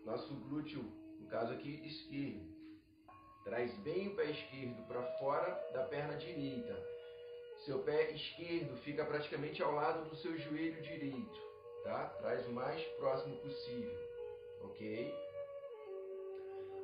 nosso 0.05 0.35
glúteo, 0.35 0.85
no 1.19 1.27
caso 1.29 1.53
aqui 1.53 1.85
esquerdo. 1.85 2.55
Traz 3.43 3.75
bem 3.79 4.09
o 4.09 4.17
pé 4.17 4.31
esquerdo 4.31 4.87
para 4.87 5.03
fora 5.19 5.51
da 5.73 5.85
perna 5.85 6.17
direita. 6.17 6.81
Seu 7.65 7.83
pé 7.83 8.13
esquerdo 8.13 8.77
fica 8.79 9.05
praticamente 9.05 9.63
ao 9.63 9.73
lado 9.73 10.09
do 10.09 10.17
seu 10.17 10.39
joelho 10.39 10.81
direito 10.81 11.54
tá? 11.85 12.07
Traz 12.19 12.47
o 12.49 12.53
mais 12.53 12.83
próximo 12.97 13.37
possível, 13.37 13.95
ok? 14.63 15.15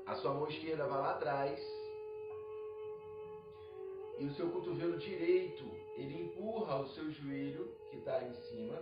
A 0.06 0.14
sua 0.16 0.34
mão 0.34 0.46
esquerda 0.48 0.86
vai 0.86 1.00
lá 1.00 1.10
atrás 1.12 1.58
e 4.18 4.26
o 4.26 4.34
seu 4.34 4.50
cotovelo 4.50 4.98
direito 4.98 5.64
ele 5.96 6.22
empurra 6.22 6.80
o 6.80 6.88
seu 6.88 7.10
joelho 7.10 7.74
que 7.90 7.96
está 7.96 8.22
em 8.22 8.34
cima 8.34 8.80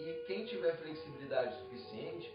e 0.00 0.24
quem 0.26 0.44
tiver 0.44 0.76
flexibilidade 0.76 1.56
suficiente 1.62 2.30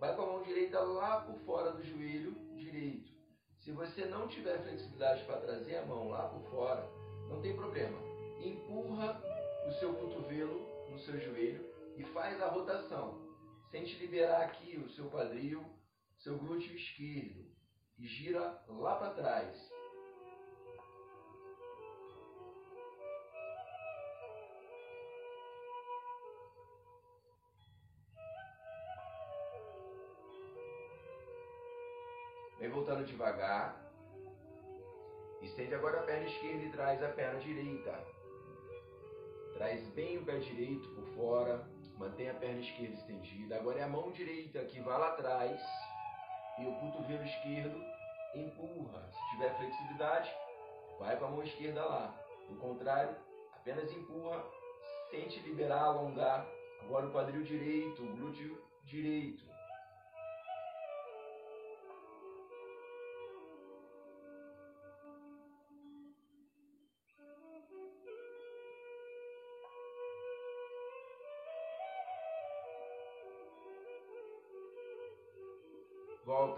vai 0.00 0.16
com 0.16 0.22
a 0.22 0.26
mão 0.26 0.42
direita 0.42 0.80
lá 0.80 1.20
por 1.20 1.38
fora 1.46 1.70
do 1.70 1.84
joelho 1.84 2.32
direito. 2.56 3.12
Se 3.60 3.70
você 3.70 4.06
não 4.06 4.26
tiver 4.26 4.60
flexibilidade 4.62 5.22
para 5.24 5.40
trazer 5.40 5.76
a 5.76 5.86
mão 5.86 6.08
lá 6.08 6.28
por 6.28 6.42
fora, 6.50 6.88
não 7.28 7.40
tem 7.40 7.54
problema. 7.54 7.96
Empurra 8.40 9.22
o 9.68 9.72
seu 9.74 9.94
cotovelo 9.94 10.66
no 10.90 10.98
seu 10.98 11.20
joelho 11.20 11.71
e 11.96 12.04
faz 12.04 12.40
a 12.40 12.48
rotação. 12.48 13.20
Sente 13.70 13.96
liberar 13.98 14.42
aqui 14.42 14.76
o 14.76 14.88
seu 14.90 15.10
quadril, 15.10 15.64
seu 16.18 16.38
glúteo 16.38 16.74
esquerdo 16.74 17.50
e 17.98 18.06
gira 18.06 18.62
lá 18.68 18.96
para 18.96 19.14
trás. 19.14 19.72
Vem 32.58 32.70
voltando 32.70 33.04
devagar. 33.04 33.82
Estende 35.40 35.74
agora 35.74 35.98
a 35.98 36.02
perna 36.04 36.28
esquerda 36.28 36.64
e 36.64 36.70
traz 36.70 37.02
a 37.02 37.08
perna 37.08 37.40
direita. 37.40 38.06
Traz 39.54 39.88
bem 39.90 40.18
o 40.18 40.24
pé 40.24 40.38
direito 40.38 40.88
por 40.90 41.04
fora. 41.16 41.68
Mantém 42.02 42.28
a 42.28 42.34
perna 42.34 42.60
esquerda 42.60 42.94
estendida. 42.94 43.54
Agora 43.54 43.78
é 43.78 43.84
a 43.84 43.88
mão 43.88 44.10
direita 44.10 44.64
que 44.64 44.80
vai 44.80 44.98
lá 44.98 45.10
atrás. 45.10 45.62
E 46.58 46.66
o 46.66 46.74
cotovelo 46.80 47.22
esquerdo 47.22 47.80
empurra. 48.34 49.08
Se 49.08 49.30
tiver 49.30 49.56
flexibilidade, 49.56 50.34
vai 50.98 51.16
com 51.16 51.26
a 51.26 51.30
mão 51.30 51.44
esquerda 51.44 51.84
lá. 51.84 52.12
Do 52.48 52.56
contrário, 52.56 53.14
apenas 53.54 53.88
empurra. 53.92 54.44
Sente 55.12 55.38
liberar, 55.42 55.84
alongar. 55.84 56.44
Agora 56.80 57.06
o 57.06 57.12
quadril 57.12 57.44
direito, 57.44 58.02
o 58.02 58.16
glúteo 58.16 58.60
direito. 58.82 59.51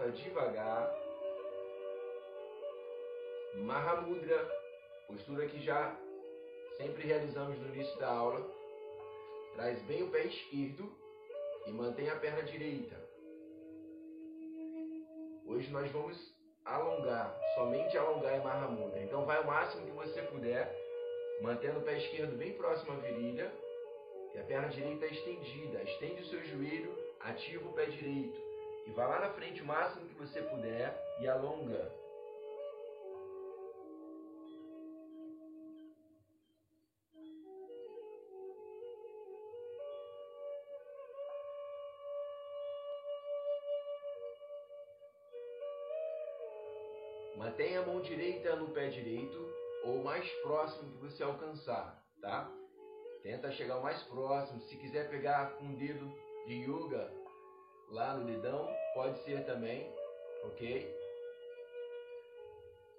Volta 0.05 0.11
devagar. 0.11 0.95
Mahamudra, 3.55 4.37
postura 5.07 5.47
que 5.47 5.63
já 5.63 5.97
sempre 6.77 7.07
realizamos 7.07 7.57
no 7.59 7.73
início 7.73 7.97
da 7.97 8.09
aula. 8.09 8.45
Traz 9.55 9.81
bem 9.83 10.03
o 10.03 10.11
pé 10.11 10.25
esquerdo 10.25 10.91
e 11.65 11.71
mantém 11.71 12.09
a 12.09 12.15
perna 12.17 12.43
direita. 12.43 12.95
Hoje 15.47 15.71
nós 15.71 15.89
vamos 15.91 16.17
alongar, 16.65 17.39
somente 17.55 17.97
alongar 17.97 18.37
em 18.37 18.43
Mahamudra. 18.43 19.01
Então 19.01 19.25
vai 19.25 19.41
o 19.41 19.47
máximo 19.47 19.85
que 19.85 19.91
você 19.91 20.21
puder, 20.23 20.75
mantendo 21.41 21.79
o 21.79 21.83
pé 21.83 21.97
esquerdo 21.97 22.37
bem 22.37 22.53
próximo 22.53 22.93
à 22.93 22.95
virilha 22.97 23.51
e 24.33 24.39
a 24.39 24.43
perna 24.43 24.67
direita 24.67 25.05
estendida. 25.05 25.81
Estende 25.83 26.21
o 26.21 26.25
seu 26.25 26.43
joelho, 26.45 26.93
ativa 27.21 27.69
o 27.69 27.73
pé 27.73 27.85
direito. 27.85 28.44
E 28.85 28.91
vá 28.91 29.07
lá 29.07 29.19
na 29.19 29.29
frente 29.31 29.61
o 29.61 29.65
máximo 29.65 30.07
que 30.07 30.13
você 30.15 30.41
puder 30.41 30.95
e 31.19 31.27
alonga. 31.27 31.91
Mantenha 47.35 47.81
a 47.81 47.85
mão 47.85 48.01
direita 48.01 48.55
no 48.55 48.69
pé 48.69 48.87
direito 48.89 49.37
ou 49.83 50.03
mais 50.03 50.29
próximo 50.41 50.91
que 50.91 50.97
você 50.97 51.23
alcançar, 51.23 52.03
tá? 52.21 52.51
Tenta 53.23 53.51
chegar 53.51 53.77
o 53.77 53.83
mais 53.83 54.01
próximo. 54.03 54.61
Se 54.61 54.77
quiser 54.77 55.09
pegar 55.09 55.57
com 55.57 55.65
o 55.65 55.75
dedo 55.75 56.11
de 56.47 56.53
yoga, 56.63 57.11
lá 57.89 58.15
no 58.15 58.25
dedão, 58.25 58.67
pode 58.93 59.17
ser 59.23 59.45
também, 59.45 59.93
ok? 60.43 60.95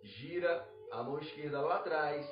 Gira 0.03 0.69
a 0.93 1.03
mão 1.03 1.19
esquerda 1.19 1.61
lá 1.61 1.77
atrás 1.77 2.27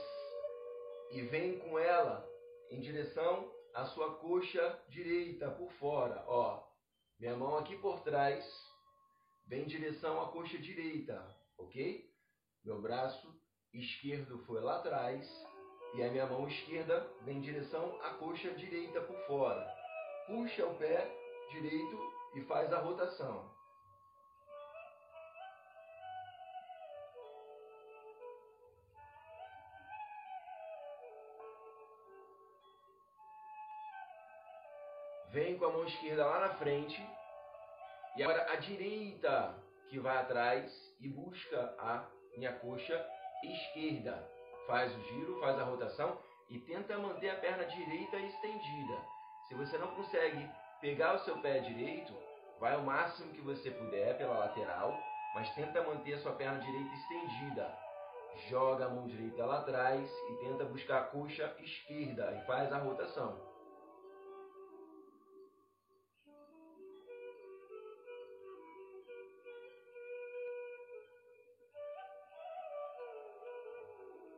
e 1.11 1.23
vem 1.23 1.59
com 1.59 1.79
ela 1.79 2.29
em 2.71 2.81
direção 2.81 3.53
à 3.75 3.85
sua 3.87 4.15
coxa 4.17 4.79
direita 4.89 5.51
por 5.51 5.71
fora, 5.73 6.25
ó. 6.27 6.63
Minha 7.19 7.37
mão 7.37 7.59
aqui 7.59 7.77
por 7.79 8.01
trás 8.01 8.45
vem 9.47 9.63
em 9.63 9.67
direção 9.67 10.21
à 10.23 10.29
coxa 10.31 10.59
direita, 10.59 11.25
ok? 11.59 12.09
Meu 12.65 12.81
braço 12.81 13.35
esquerdo 13.73 14.39
foi 14.47 14.61
lá 14.61 14.77
atrás 14.77 15.29
e 15.95 16.03
a 16.03 16.11
minha 16.11 16.27
mão 16.27 16.49
esquerda 16.49 17.09
vem 17.23 17.39
em 17.39 17.41
direção 17.41 18.01
à 18.03 18.15
coxa 18.15 18.51
direita 18.53 19.01
por 19.01 19.17
fora. 19.27 19.67
Puxa 20.27 20.67
o 20.67 20.75
pé 20.77 21.11
direito 21.51 22.14
e 22.35 22.43
faz 22.43 22.73
a 22.73 22.79
rotação. 22.79 23.53
Vem 35.31 35.59
com 35.59 35.65
a 35.65 35.73
mão 35.73 35.85
esquerda 35.85 36.27
lá 36.27 36.41
na 36.41 36.55
frente. 36.55 37.05
E 38.17 38.23
agora 38.23 38.53
a 38.53 38.57
direita 38.57 39.55
que 39.89 39.99
vai 39.99 40.17
atrás 40.17 40.73
e 41.01 41.09
busca 41.09 41.75
a 41.79 42.09
minha 42.37 42.53
coxa 42.53 43.05
esquerda. 43.43 44.31
Faz 44.67 44.95
o 44.97 45.01
giro, 45.03 45.41
faz 45.41 45.59
a 45.59 45.65
rotação 45.65 46.19
e 46.49 46.59
tenta 46.61 46.97
manter 46.99 47.31
a 47.31 47.37
perna 47.37 47.65
direita 47.65 48.17
estendida. 48.17 49.03
Se 49.49 49.55
você 49.55 49.77
não 49.77 49.95
consegue 49.97 50.49
pegar 50.81 51.15
o 51.15 51.19
seu 51.21 51.39
pé 51.39 51.61
direito, 51.61 52.13
vai 52.61 52.77
o 52.77 52.83
máximo 52.83 53.33
que 53.33 53.41
você 53.41 53.71
puder 53.71 54.17
pela 54.17 54.39
lateral, 54.39 54.99
mas 55.35 55.53
tenta 55.55 55.83
manter 55.83 56.15
a 56.15 56.19
sua 56.19 56.33
perna 56.33 56.61
direita 56.61 56.95
estendida. 56.95 57.79
Joga 58.49 58.87
a 58.87 58.89
mão 58.89 59.07
direita 59.07 59.45
lá 59.45 59.61
atrás 59.61 60.11
e 60.31 60.35
tenta 60.45 60.65
buscar 60.65 60.99
a 60.99 61.05
coxa 61.05 61.55
esquerda 61.61 62.33
e 62.33 62.47
faz 62.47 62.73
a 62.73 62.79
rotação. 62.79 63.55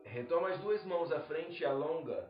Retoma 0.05 0.49
as 0.49 0.59
duas 0.59 0.83
mãos 0.85 1.11
à 1.11 1.19
frente 1.21 1.61
e 1.61 1.65
alonga 1.65 2.29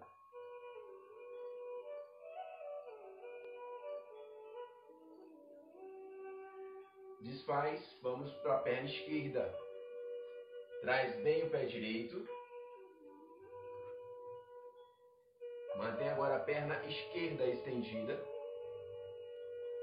desfaz, 7.28 7.82
vamos 8.02 8.32
para 8.42 8.56
a 8.56 8.60
perna 8.60 8.90
esquerda. 8.90 9.54
Traz 10.82 11.16
bem 11.24 11.44
o 11.44 11.50
pé 11.50 11.66
direito. 11.66 12.28
Mantém 15.78 16.10
agora 16.10 16.38
a 16.38 16.40
perna 16.40 16.84
esquerda 16.86 17.46
estendida. 17.46 18.20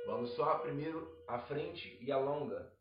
Vamos 0.06 0.34
só 0.34 0.58
primeiro 0.58 1.16
à 1.28 1.38
frente 1.40 1.98
e 2.00 2.10
alonga. 2.10 2.72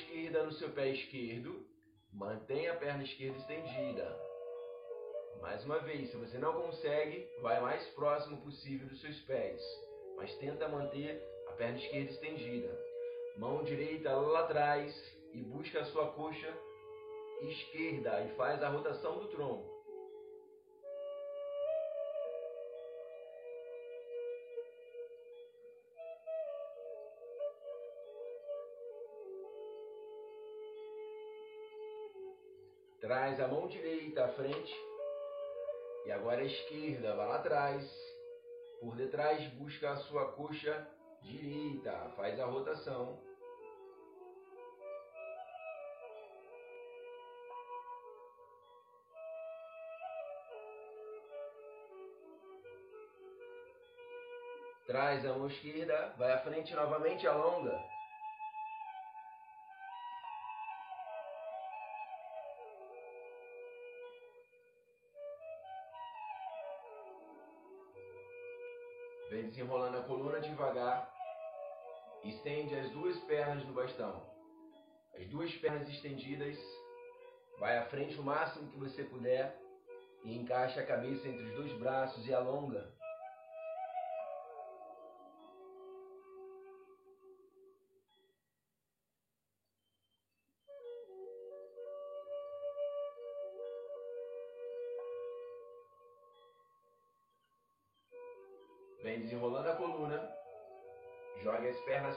Esquerda 0.00 0.42
no 0.44 0.52
seu 0.52 0.70
pé 0.70 0.88
esquerdo. 0.90 1.66
Mantenha 2.12 2.72
a 2.72 2.76
perna 2.76 3.04
esquerda 3.04 3.38
estendida. 3.38 4.18
Mais 5.40 5.64
uma 5.64 5.78
vez, 5.80 6.10
se 6.10 6.16
você 6.16 6.38
não 6.38 6.52
consegue, 6.52 7.28
vai 7.40 7.60
mais 7.60 7.86
próximo 7.90 8.40
possível 8.42 8.88
dos 8.88 9.00
seus 9.00 9.18
pés, 9.20 9.60
mas 10.16 10.34
tenta 10.36 10.68
manter 10.68 11.22
a 11.48 11.52
perna 11.52 11.78
esquerda 11.78 12.10
estendida. 12.10 12.78
Mão 13.36 13.62
direita 13.62 14.12
lá 14.12 14.40
atrás 14.40 14.92
e 15.32 15.42
busca 15.42 15.80
a 15.80 15.84
sua 15.86 16.12
coxa 16.12 16.52
esquerda 17.42 18.22
e 18.22 18.36
faz 18.36 18.62
a 18.62 18.68
rotação 18.68 19.18
do 19.18 19.28
tronco. 19.28 19.79
Traz 33.10 33.40
a 33.40 33.48
mão 33.48 33.66
direita 33.66 34.24
à 34.24 34.28
frente. 34.34 34.72
E 36.06 36.12
agora 36.12 36.42
a 36.42 36.44
esquerda, 36.44 37.16
vai 37.16 37.26
lá 37.26 37.36
atrás. 37.38 37.84
Por 38.80 38.94
detrás, 38.94 39.44
busca 39.54 39.90
a 39.90 39.96
sua 39.96 40.30
coxa 40.30 40.88
direita. 41.20 41.90
Faz 42.14 42.38
a 42.38 42.46
rotação. 42.46 43.20
Traz 54.86 55.26
a 55.26 55.32
mão 55.32 55.48
esquerda, 55.48 56.14
vai 56.16 56.30
à 56.30 56.38
frente 56.44 56.72
novamente, 56.76 57.26
alonga. 57.26 57.76
Vem 69.30 69.44
desenrolando 69.44 69.96
a 69.96 70.02
coluna 70.02 70.40
devagar. 70.40 71.08
Estende 72.24 72.74
as 72.74 72.90
duas 72.90 73.16
pernas 73.20 73.64
do 73.64 73.72
bastão. 73.72 74.28
As 75.14 75.24
duas 75.28 75.54
pernas 75.58 75.88
estendidas. 75.88 76.58
Vai 77.60 77.78
à 77.78 77.84
frente 77.84 78.18
o 78.18 78.24
máximo 78.24 78.68
que 78.72 78.76
você 78.76 79.04
puder. 79.04 79.56
E 80.24 80.36
encaixa 80.36 80.80
a 80.80 80.86
cabeça 80.86 81.28
entre 81.28 81.44
os 81.44 81.54
dois 81.54 81.72
braços 81.78 82.26
e 82.26 82.34
alonga. 82.34 82.92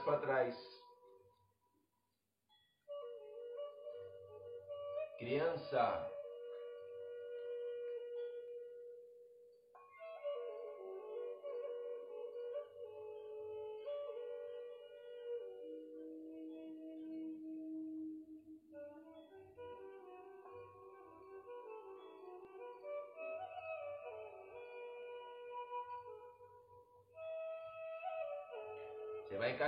Para 0.04 0.20
trás. 0.20 0.54
Criança. 5.18 6.13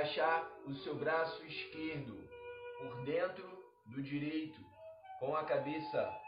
Encaixar 0.06 0.48
o 0.64 0.74
seu 0.74 0.94
braço 0.94 1.44
esquerdo 1.44 2.16
por 2.78 3.04
dentro 3.04 3.44
do 3.86 4.00
direito, 4.00 4.60
com 5.18 5.36
a 5.36 5.44
cabeça. 5.44 6.22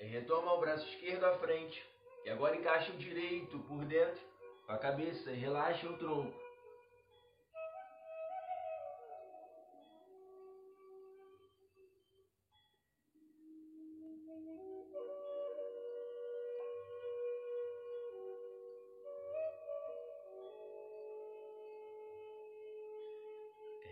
Retoma 0.00 0.54
o 0.54 0.60
braço 0.60 0.88
esquerdo 0.88 1.24
à 1.24 1.38
frente. 1.38 1.84
E 2.24 2.30
agora 2.30 2.56
encaixa 2.56 2.90
o 2.90 2.96
direito 2.96 3.58
por 3.60 3.84
dentro 3.84 4.35
a 4.68 4.76
cabeça 4.76 5.30
e 5.30 5.36
relaxa 5.36 5.88
o 5.88 5.96
tronco. 5.96 6.46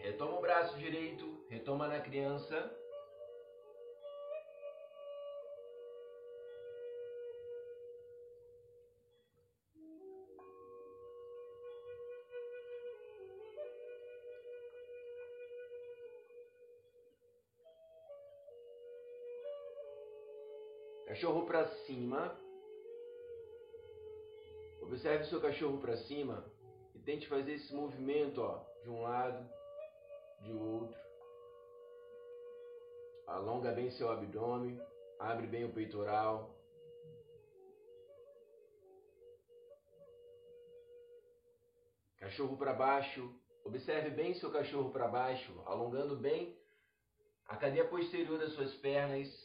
Retoma 0.02 0.38
o 0.38 0.40
braço 0.40 0.76
direito, 0.78 1.46
retoma 1.48 1.88
na 1.88 2.00
criança. 2.00 2.83
Cachorro 21.24 21.46
para 21.46 21.66
cima. 21.86 22.38
Observe 24.82 25.24
seu 25.24 25.40
cachorro 25.40 25.78
para 25.78 25.96
cima 25.96 26.44
e 26.94 26.98
tente 26.98 27.26
fazer 27.26 27.54
esse 27.54 27.74
movimento, 27.74 28.42
ó, 28.42 28.62
de 28.82 28.90
um 28.90 29.00
lado, 29.00 29.48
de 30.42 30.52
outro. 30.52 30.94
Alonga 33.26 33.72
bem 33.72 33.90
seu 33.92 34.10
abdômen, 34.10 34.78
abre 35.18 35.46
bem 35.46 35.64
o 35.64 35.72
peitoral. 35.72 36.54
Cachorro 42.18 42.58
para 42.58 42.74
baixo. 42.74 43.34
Observe 43.64 44.10
bem 44.10 44.34
seu 44.34 44.52
cachorro 44.52 44.90
para 44.90 45.08
baixo, 45.08 45.58
alongando 45.64 46.16
bem 46.16 46.54
a 47.46 47.56
cadeia 47.56 47.88
posterior 47.88 48.38
das 48.38 48.52
suas 48.52 48.74
pernas. 48.74 49.43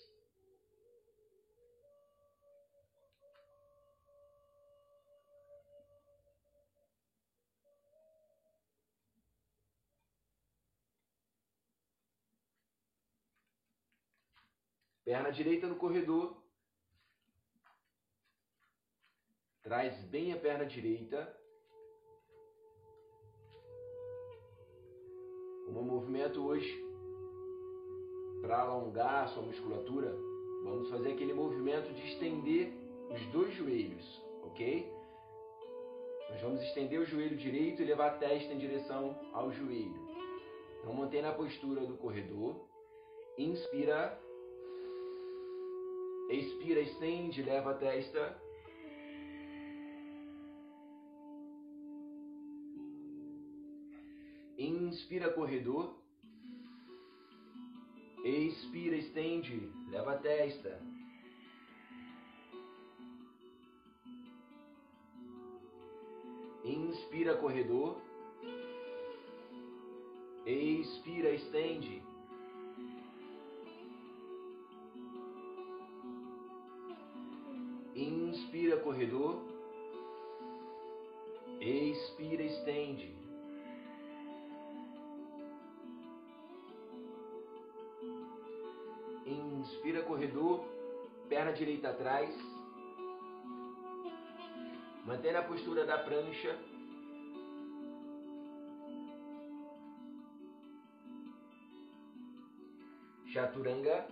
Perna 15.10 15.32
direita 15.32 15.66
no 15.66 15.76
corredor. 15.76 16.38
Traz 19.64 20.00
bem 20.04 20.32
a 20.34 20.38
perna 20.38 20.68
direita. 20.68 21.36
O 25.68 25.82
movimento 25.82 26.46
hoje, 26.46 26.72
para 28.44 28.60
alongar 28.60 29.24
a 29.24 29.28
sua 29.30 29.42
musculatura, 29.42 30.16
vamos 30.64 30.92
fazer 30.92 31.14
aquele 31.14 31.34
movimento 31.34 31.92
de 31.92 32.06
estender 32.14 32.72
os 33.10 33.26
dois 33.32 33.52
joelhos, 33.56 34.06
ok? 34.44 34.94
Nós 36.30 36.42
vamos 36.44 36.62
estender 36.62 37.00
o 37.00 37.06
joelho 37.08 37.36
direito 37.36 37.82
e 37.82 37.86
levar 37.86 38.12
a 38.12 38.18
testa 38.20 38.54
em 38.54 38.60
direção 38.60 39.20
ao 39.34 39.52
joelho. 39.52 40.08
Então 40.80 40.94
mantém 40.94 41.24
na 41.24 41.34
postura 41.34 41.84
do 41.84 41.98
corredor. 41.98 42.64
Inspira. 43.40 44.29
Expira, 46.30 46.80
estende, 46.82 47.42
leva 47.42 47.72
a 47.72 47.74
testa. 47.74 48.40
Inspira, 54.56 55.34
corredor. 55.34 55.98
Expira, 58.24 58.96
estende, 58.96 59.72
leva 59.90 60.14
a 60.14 60.18
testa. 60.20 60.80
Inspira, 66.64 67.38
corredor. 67.38 68.00
Expira, 70.46 71.32
estende. 71.32 72.09
Inspira, 78.30 78.78
corredor. 78.78 79.42
Expira, 81.60 82.44
estende. 82.44 83.12
Inspira, 89.26 90.04
corredor. 90.04 90.64
Perna 91.28 91.54
direita 91.54 91.90
atrás. 91.90 92.30
Mantém 95.08 95.36
a 95.36 95.42
postura 95.42 95.84
da 95.88 95.98
prancha. 95.98 96.56
Chaturanga. 103.26 104.08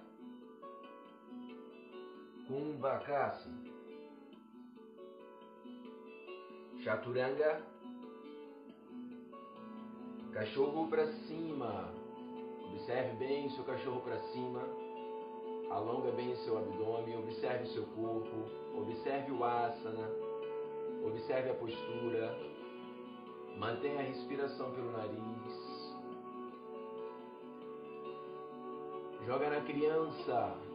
Kumbhakasana. 2.47 3.66
Chaturanga. 6.87 7.61
Cachorro 10.31 10.87
para 10.87 11.05
cima. 11.27 11.93
Observe 12.71 13.17
bem 13.17 13.49
seu 13.49 13.65
cachorro 13.65 13.99
para 13.99 14.17
cima. 14.31 14.61
Alonga 15.69 16.11
bem 16.11 16.33
seu 16.45 16.57
abdômen. 16.57 17.17
Observe 17.17 17.67
seu 17.73 17.83
corpo. 17.87 18.37
Observe 18.73 19.33
o 19.33 19.43
asana. 19.43 20.09
Observe 21.05 21.49
a 21.49 21.55
postura. 21.55 22.33
Mantenha 23.57 23.99
a 23.99 24.03
respiração 24.03 24.71
pelo 24.71 24.89
nariz. 24.93 25.97
Joga 29.25 29.49
na 29.49 29.61
criança. 29.65 30.66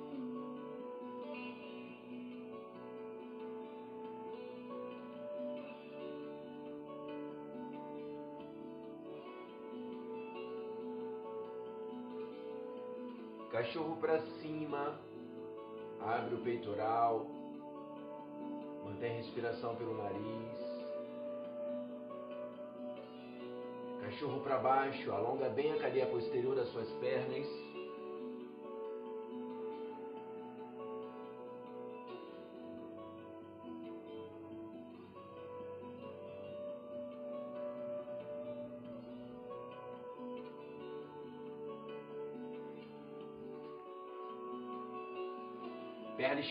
Cachorro 13.73 13.97
para 14.03 14.21
cima. 14.43 15.01
Abre 15.99 16.35
o 16.35 16.43
peitoral. 16.43 17.27
Mantém 18.85 19.13
a 19.13 19.15
respiração 19.15 19.75
pelo 19.77 19.97
nariz. 19.97 20.59
Cachorro 24.03 24.41
para 24.43 24.59
baixo. 24.59 25.11
Alonga 25.11 25.49
bem 25.49 25.73
a 25.73 25.79
cadeia 25.79 26.05
posterior 26.05 26.55
das 26.55 26.69
suas 26.69 26.91
pernas. 27.01 27.49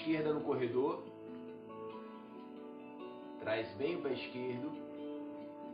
Esquerda 0.02 0.34
no 0.34 0.42
corredor. 0.42 1.04
Traz 3.40 3.72
bem 3.76 3.98
o 3.98 4.02
pé 4.02 4.14
esquerdo. 4.14 4.72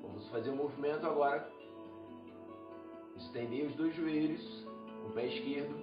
Vamos 0.02 0.30
fazer 0.30 0.50
um 0.50 0.58
movimento 0.58 1.06
agora. 1.06 1.50
Estender 3.16 3.66
os 3.66 3.76
dois 3.76 3.96
joelhos, 3.96 4.68
o 5.06 5.12
pé 5.12 5.26
esquerdo, 5.28 5.76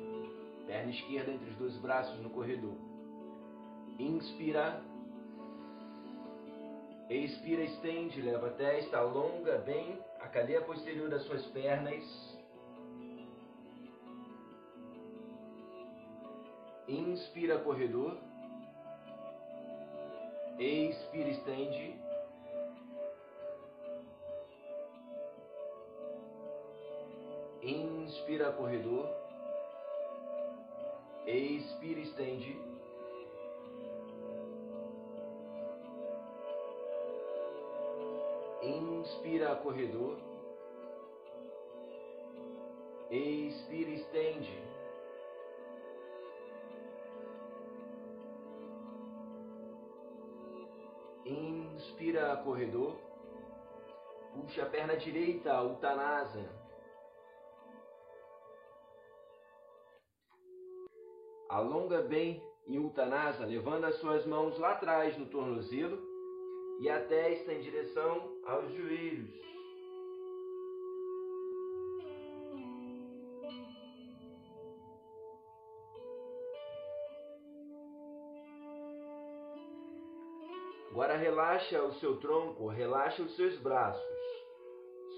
perna 0.66 0.90
esquerda 0.90 1.33
entre 1.33 1.50
os 1.50 1.57
dois 1.57 1.76
braços 1.78 2.18
no 2.20 2.30
corredor. 2.30 2.74
Inspira. 3.98 4.83
Expira, 7.09 7.62
estende, 7.64 8.22
leva 8.22 8.46
a 8.46 8.50
testa, 8.50 8.98
alonga 8.98 9.59
bem 9.59 9.98
a 10.20 10.28
cadeia 10.28 10.62
posterior 10.62 11.09
das 11.11 11.22
suas 11.24 11.44
pernas. 11.46 12.04
Inspira, 16.88 17.59
corredor. 17.59 18.16
Expira, 20.59 21.31
estende. 21.31 21.99
Inspira, 27.61 28.53
corredor. 28.53 29.09
Expira, 31.27 32.01
estende. 32.01 32.57
Inspira, 38.62 39.57
corredor. 39.57 40.19
Expira, 43.11 43.90
estende. 43.90 44.73
Inspira, 52.05 52.37
corredor. 52.45 52.99
Puxa 54.35 54.64
a 54.64 54.67
perna 54.67 54.95
direita, 54.95 55.62
Uttanasana. 55.62 56.53
Alonga 61.49 62.03
bem 62.03 62.43
em 62.69 62.79
Uttanasana, 62.79 63.47
levando 63.47 63.85
as 63.85 63.95
suas 64.01 64.27
mãos 64.27 64.59
lá 64.59 64.73
atrás 64.73 65.17
no 65.17 65.25
tornozelo 65.31 65.99
e 66.81 66.90
a 66.90 67.03
testa 67.07 67.55
em 67.55 67.62
direção 67.62 68.37
aos 68.45 68.71
joelhos. 68.75 69.54
Agora 80.94 81.16
relaxa 81.16 81.83
o 81.83 81.92
seu 81.94 82.18
tronco, 82.18 82.68
relaxa 82.68 83.20
os 83.20 83.35
seus 83.35 83.59
braços. 83.59 84.00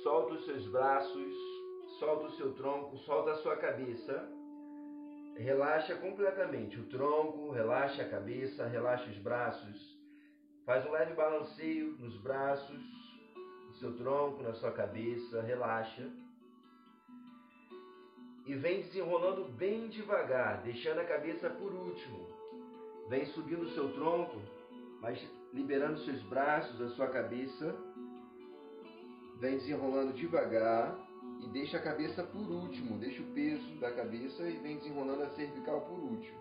Solta 0.03 0.33
os 0.33 0.47
seus 0.47 0.67
braços, 0.69 1.35
solta 1.99 2.25
o 2.29 2.31
seu 2.31 2.55
tronco, 2.55 2.97
solta 3.01 3.33
a 3.33 3.37
sua 3.43 3.57
cabeça. 3.59 4.27
Relaxa 5.37 5.95
completamente 5.97 6.81
o 6.81 6.87
tronco, 6.87 7.51
relaxa 7.51 8.01
a 8.01 8.09
cabeça, 8.09 8.67
relaxa 8.67 9.11
os 9.11 9.19
braços. 9.19 10.01
Faz 10.65 10.87
um 10.87 10.93
leve 10.93 11.13
balanceio 11.13 11.89
nos 11.99 12.17
braços, 12.23 12.81
no 13.67 13.75
seu 13.75 13.95
tronco, 13.99 14.43
na 14.43 14.55
sua 14.55 14.73
cabeça, 14.73 15.43
relaxa. 15.43 16.11
E 18.47 18.55
vem 18.55 18.81
desenrolando 18.81 19.45
bem 19.45 19.89
devagar, 19.89 20.63
deixando 20.63 21.01
a 21.01 21.05
cabeça 21.05 21.51
por 21.51 21.71
último. 21.71 22.27
Vem 23.11 23.27
subindo 23.27 23.65
o 23.65 23.71
seu 23.73 23.93
tronco, 23.93 24.41
mas 25.03 25.23
liberando 25.57 25.99
seus 26.01 26.23
braços, 26.25 26.79
a 26.83 26.91
sua 26.91 27.09
cabeça. 27.09 27.75
Vem 29.41 29.57
desenrolando 29.57 30.13
devagar 30.13 30.97
e 31.41 31.49
deixa 31.49 31.79
a 31.79 31.83
cabeça 31.83 32.23
por 32.23 32.47
último. 32.49 32.99
Deixa 32.99 33.23
o 33.23 33.33
peso 33.33 33.81
da 33.81 33.91
cabeça 33.91 34.43
e 34.49 34.59
vem 34.59 34.77
desenrolando 34.77 35.23
a 35.23 35.31
cervical 35.31 35.81
por 35.81 35.99
último. 35.99 36.39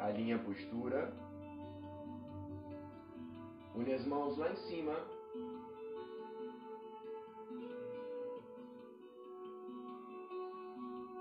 Alinha 0.00 0.36
a 0.36 0.38
postura. 0.40 1.12
Une 3.74 3.94
as 3.94 4.04
mãos 4.04 4.36
lá 4.36 4.50
em 4.50 4.56
cima. 4.56 4.96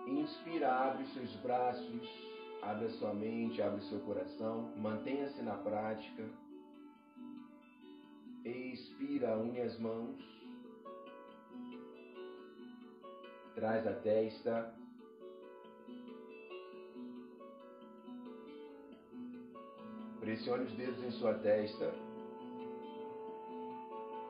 Inspira, 0.07 0.73
abre 0.73 1.05
seus 1.07 1.35
braços 1.37 2.28
Abre 2.61 2.85
a 2.85 2.89
sua 2.89 3.13
mente, 3.13 3.61
abre 3.61 3.81
seu 3.81 3.99
coração, 3.99 4.71
mantenha-se 4.77 5.41
na 5.41 5.55
prática. 5.55 6.23
Expira, 8.43 9.37
une 9.37 9.61
as 9.61 9.77
mãos. 9.79 10.17
Traz 13.55 13.87
a 13.87 13.93
testa. 13.93 14.73
Pressione 20.19 20.65
os 20.65 20.73
dedos 20.73 21.03
em 21.03 21.11
sua 21.11 21.33
testa. 21.35 21.93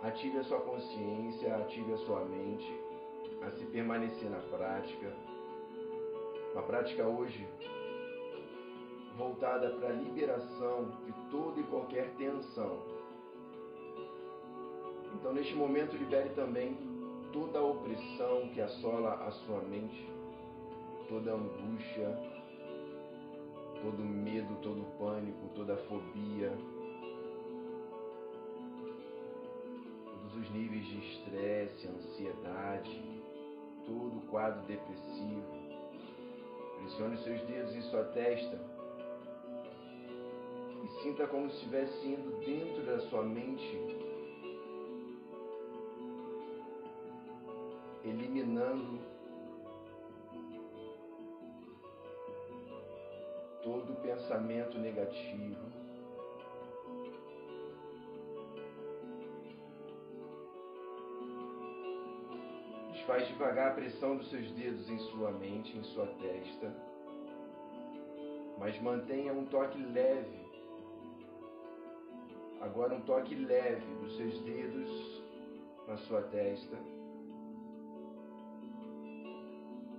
Ative 0.04 0.38
a 0.38 0.44
sua 0.44 0.62
consciência, 0.62 1.58
ative 1.58 1.94
a 1.94 1.98
sua 1.98 2.24
mente 2.26 2.90
a 3.42 3.52
se 3.52 3.66
permanecer 3.66 4.30
na 4.30 4.40
prática. 4.40 5.14
Uma 6.54 6.64
prática 6.64 7.08
hoje 7.08 7.48
voltada 9.20 9.70
para 9.72 9.90
a 9.90 9.92
liberação 9.92 10.90
de 11.06 11.12
toda 11.30 11.60
e 11.60 11.64
qualquer 11.64 12.10
tensão. 12.16 12.80
Então, 15.14 15.34
neste 15.34 15.54
momento, 15.56 15.98
libere 15.98 16.30
também 16.30 16.78
toda 17.34 17.60
a 17.60 17.64
opressão 17.64 18.48
que 18.54 18.62
assola 18.62 19.16
a 19.16 19.32
sua 19.32 19.60
mente, 19.64 20.10
toda 21.10 21.32
a 21.32 21.36
angústia, 21.36 22.18
todo 23.82 24.00
medo, 24.00 24.56
todo 24.62 24.86
pânico, 24.98 25.50
toda 25.54 25.76
fobia, 25.76 26.54
todos 30.06 30.36
os 30.38 30.50
níveis 30.52 30.86
de 30.88 30.98
estresse, 30.98 31.88
ansiedade, 31.90 33.22
todo 33.86 34.18
o 34.18 34.28
quadro 34.30 34.66
depressivo. 34.66 35.60
Pressione 36.78 37.18
seus 37.18 37.42
dedos 37.42 37.76
em 37.76 37.82
sua 37.82 38.06
testa 38.06 38.69
e 40.84 40.88
sinta 41.02 41.28
como 41.28 41.50
se 41.50 41.58
estivesse 41.58 42.08
indo 42.08 42.38
dentro 42.40 42.84
da 42.86 43.00
sua 43.10 43.24
mente, 43.24 43.78
eliminando 48.04 49.00
todo 53.64 54.02
pensamento 54.02 54.78
negativo. 54.80 55.70
Desfaz 62.92 63.28
devagar 63.28 63.72
a 63.72 63.76
pressão 63.76 64.18
dos 64.18 64.30
seus 64.30 64.52
dedos 64.52 64.90
em 64.90 64.98
sua 65.00 65.32
mente, 65.32 65.78
em 65.78 65.84
sua 65.84 66.08
testa, 66.08 66.74
mas 68.58 68.80
mantenha 68.82 69.34
um 69.34 69.46
toque 69.46 69.78
leve. 69.78 70.49
Agora 72.62 72.94
um 72.94 73.02
toque 73.02 73.36
leve 73.36 73.86
dos 74.02 74.18
seus 74.18 74.42
dedos 74.42 75.24
na 75.88 75.98
sua 75.98 76.22
testa. 76.24 76.78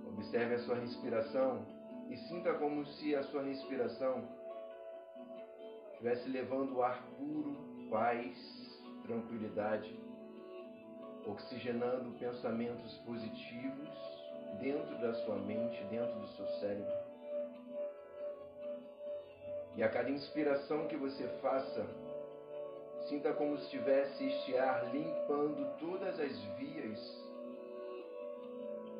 Observe 0.07 0.55
a 0.55 0.59
sua 0.59 0.75
respiração 0.75 1.65
e 2.09 2.17
sinta 2.17 2.53
como 2.53 2.85
se 2.85 3.15
a 3.15 3.23
sua 3.23 3.41
respiração 3.41 4.23
estivesse 5.91 6.29
levando 6.29 6.83
ar 6.83 7.01
puro, 7.17 7.55
paz, 7.89 8.37
tranquilidade, 9.03 9.99
oxigenando 11.25 12.17
pensamentos 12.19 12.97
positivos 12.99 13.89
dentro 14.59 14.99
da 14.99 15.13
sua 15.25 15.35
mente, 15.37 15.83
dentro 15.85 16.19
do 16.19 16.27
seu 16.27 16.47
cérebro. 16.59 16.93
E 19.75 19.83
a 19.83 19.89
cada 19.89 20.09
inspiração 20.09 20.87
que 20.87 20.97
você 20.97 21.27
faça, 21.41 21.85
sinta 23.11 23.33
como 23.33 23.57
se 23.57 23.63
estivesse 23.65 24.25
este 24.25 24.57
ar 24.57 24.89
limpando 24.89 25.77
todas 25.79 26.17
as 26.17 26.41
vias 26.57 27.27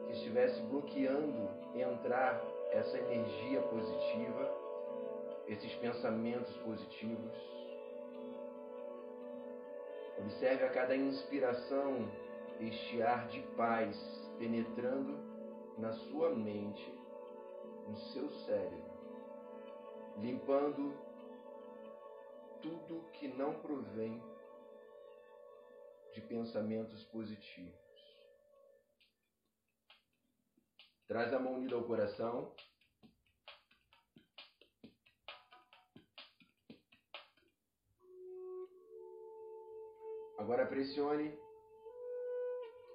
que 0.05 0.12
estivesse 0.12 0.62
bloqueando 0.64 1.49
entrar 1.74 2.43
essa 2.72 2.97
energia 2.97 3.62
positiva, 3.62 4.53
esses 5.47 5.74
pensamentos 5.76 6.53
positivos. 6.57 7.32
Observe 10.20 10.66
a 10.66 10.70
cada 10.72 10.93
inspiração 10.93 12.05
este 12.59 13.01
ar 13.01 13.30
de 13.30 13.39
paz 13.55 13.95
penetrando 14.38 15.18
na 15.78 15.93
sua 15.93 16.36
mente, 16.36 16.93
no 17.88 17.95
seu 17.95 18.30
cérebro, 18.45 18.91
limpando 20.18 21.11
tudo 22.62 23.09
que 23.14 23.28
não 23.28 23.59
provém 23.62 24.22
de 26.14 26.22
pensamentos 26.22 27.03
positivos. 27.05 27.80
Traz 31.07 31.34
a 31.34 31.39
mão 31.39 31.55
unida 31.55 31.76
ao 31.76 31.84
coração. 31.84 32.53
Agora 40.38 40.66
pressione 40.66 41.38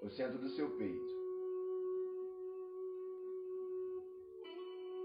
o 0.03 0.11
centro 0.11 0.39
do 0.39 0.49
seu 0.51 0.77
peito. 0.77 1.17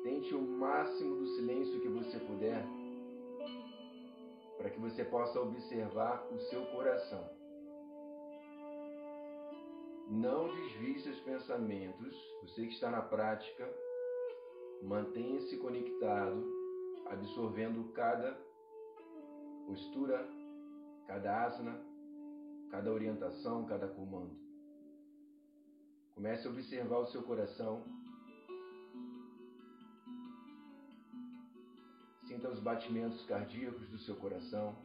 Tente 0.04 0.34
o 0.34 0.42
máximo 0.42 1.18
do 1.18 1.28
silêncio 1.36 1.82
que 1.82 1.90
você 1.90 2.20
puder 2.20 2.81
para 4.62 4.70
que 4.70 4.80
você 4.80 5.04
possa 5.04 5.42
observar 5.42 6.24
o 6.32 6.38
seu 6.42 6.64
coração. 6.68 7.28
Não 10.08 10.54
desvie 10.54 11.00
seus 11.00 11.20
pensamentos. 11.22 12.16
Você 12.44 12.68
que 12.68 12.74
está 12.74 12.92
na 12.92 13.02
prática, 13.02 13.68
mantenha-se 14.84 15.58
conectado, 15.58 16.46
absorvendo 17.08 17.92
cada 17.94 18.38
postura, 19.66 20.30
cada 21.08 21.46
asana, 21.46 21.84
cada 22.70 22.92
orientação, 22.92 23.66
cada 23.66 23.88
comando. 23.88 24.38
Comece 26.14 26.48
a 26.48 26.52
observar 26.52 27.00
o 27.00 27.08
seu 27.08 27.24
coração. 27.24 27.84
Os 32.50 32.60
batimentos 32.60 33.24
cardíacos 33.28 33.88
do 33.90 33.98
seu 34.00 34.16
coração. 34.16 34.76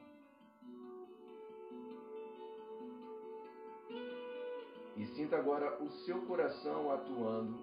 E 4.96 5.06
sinta 5.14 5.36
agora 5.36 5.82
o 5.82 5.90
seu 6.04 6.20
coração 6.26 6.92
atuando. 6.92 7.58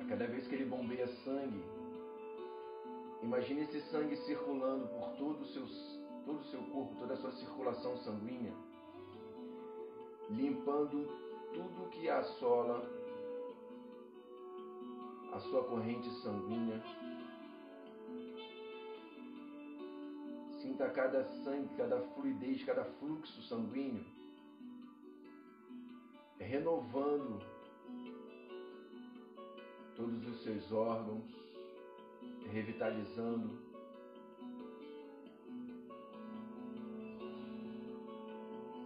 A 0.00 0.04
cada 0.06 0.26
vez 0.26 0.46
que 0.46 0.54
ele 0.54 0.64
bombeia 0.64 1.08
sangue, 1.24 1.62
imagine 3.22 3.62
esse 3.62 3.80
sangue 3.90 4.16
circulando 4.18 4.86
por 4.88 5.10
todo 5.16 5.42
o 5.42 5.46
seu, 5.46 5.66
todo 6.24 6.40
o 6.40 6.44
seu 6.44 6.62
corpo, 6.64 6.96
toda 7.00 7.14
a 7.14 7.16
sua 7.16 7.32
circulação 7.32 7.96
sanguínea, 7.98 8.54
limpando 10.30 11.06
tudo 11.52 11.90
que 11.90 12.08
assola 12.08 13.03
a 15.34 15.40
sua 15.40 15.64
corrente 15.64 16.08
sanguínea 16.22 16.82
Sinta 20.62 20.88
cada 20.88 21.24
sangue, 21.44 21.68
cada 21.76 22.00
fluidez, 22.14 22.64
cada 22.64 22.84
fluxo 22.84 23.42
sanguíneo 23.42 24.04
renovando 26.38 27.40
todos 29.96 30.26
os 30.26 30.42
seus 30.42 30.72
órgãos, 30.72 31.24
revitalizando. 32.50 33.62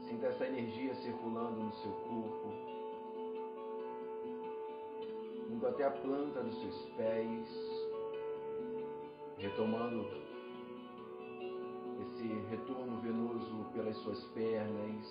Sinta 0.08 0.26
essa 0.26 0.46
energia 0.46 0.94
circulando 0.94 1.64
no 1.64 1.72
seu 1.72 1.92
corpo, 1.92 2.77
indo 5.58 5.66
até 5.66 5.84
a 5.84 5.90
planta 5.90 6.40
dos 6.40 6.56
seus 6.60 6.80
pés, 6.90 7.48
retomando 9.38 10.06
esse 12.00 12.28
retorno 12.48 13.00
venoso 13.00 13.66
pelas 13.74 13.96
suas 13.96 14.22
pernas, 14.28 15.04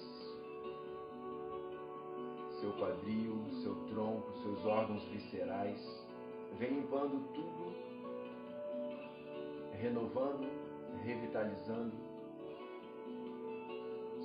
seu 2.61 2.71
quadril, 2.79 3.43
seu 3.61 3.75
tronco, 3.87 4.31
seus 4.41 4.65
órgãos 4.65 5.03
viscerais. 5.09 6.07
Vem 6.57 6.75
limpando 6.75 7.27
tudo, 7.33 7.75
renovando, 9.73 10.49
revitalizando 11.03 11.91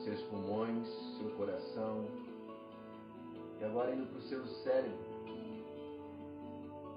seus 0.05 0.23
pulmões, 0.23 0.89
seu 1.19 1.31
coração. 1.31 2.07
E 3.61 3.65
agora 3.65 3.93
indo 3.93 4.07
para 4.07 4.19
o 4.19 4.23
seu 4.23 4.47
cérebro. 4.63 5.12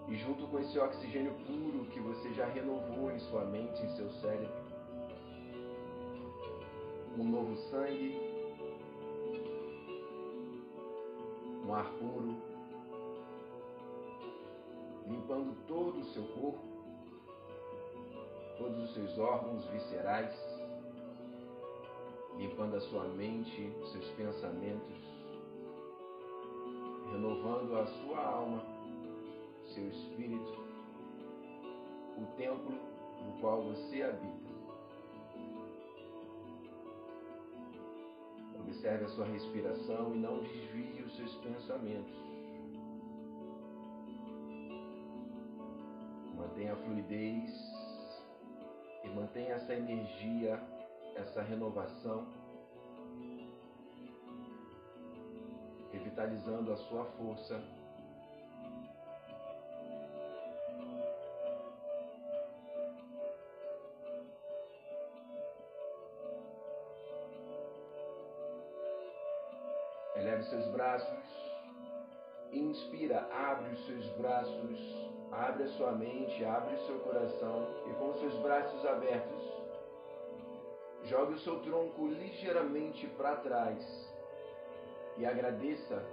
E 0.08 0.16
junto 0.18 0.48
com 0.48 0.60
esse 0.60 0.78
oxigênio 0.78 1.34
puro 1.46 1.86
que 1.86 2.00
você 2.00 2.32
já 2.34 2.46
renovou 2.46 3.12
em 3.12 3.20
sua 3.20 3.44
mente, 3.46 3.82
em 3.82 3.90
seu 3.96 4.10
cérebro, 4.22 4.54
um 7.18 7.24
novo 7.24 7.56
sangue, 7.70 8.20
um 11.66 11.74
ar 11.74 11.90
puro, 11.94 12.36
limpando 15.08 15.56
todo 15.68 16.00
o 16.00 16.06
seu 16.06 16.24
corpo, 16.24 16.60
todos 18.58 18.84
os 18.84 18.94
seus 18.94 19.18
órgãos 19.18 19.66
viscerais, 19.70 20.36
limpando 22.38 22.76
a 22.76 22.82
sua 22.82 23.06
mente, 23.06 23.74
seus 23.92 24.08
pensamentos, 24.12 24.94
renovando 27.12 27.78
a 27.78 27.86
sua 27.88 28.20
alma, 28.20 28.75
seu 29.76 29.90
espírito, 29.90 30.58
o 32.18 32.26
templo 32.38 32.80
no 33.26 33.42
qual 33.42 33.62
você 33.62 34.04
habita. 34.04 34.56
Observe 38.62 39.04
a 39.04 39.10
sua 39.10 39.26
respiração 39.26 40.16
e 40.16 40.20
não 40.20 40.40
desvie 40.40 41.04
os 41.04 41.14
seus 41.18 41.36
pensamentos. 41.36 42.16
Mantenha 46.38 46.72
a 46.72 46.78
fluidez 46.78 47.52
e 49.04 49.10
mantenha 49.10 49.56
essa 49.56 49.74
energia, 49.74 50.58
essa 51.16 51.42
renovação, 51.42 52.26
revitalizando 55.92 56.72
a 56.72 56.78
sua 56.78 57.04
força 57.18 57.85
seus 70.50 70.66
braços. 70.68 71.46
Inspira, 72.52 73.28
abre 73.32 73.70
os 73.72 73.86
seus 73.86 74.06
braços, 74.18 74.80
abre 75.32 75.64
a 75.64 75.68
sua 75.70 75.92
mente, 75.92 76.46
abre 76.46 76.76
o 76.76 76.86
seu 76.86 77.00
coração 77.00 77.68
e 77.90 77.94
com 77.96 78.12
os 78.12 78.20
seus 78.20 78.38
braços 78.40 78.86
abertos, 78.86 79.44
jogue 81.04 81.34
o 81.34 81.40
seu 81.40 81.60
tronco 81.62 82.08
ligeiramente 82.08 83.08
para 83.18 83.36
trás 83.38 84.16
e 85.18 85.26
agradeça 85.26 86.06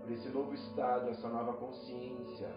por 0.00 0.12
esse 0.12 0.28
novo 0.28 0.54
estado, 0.54 1.10
essa 1.10 1.28
nova 1.28 1.54
consciência. 1.54 2.54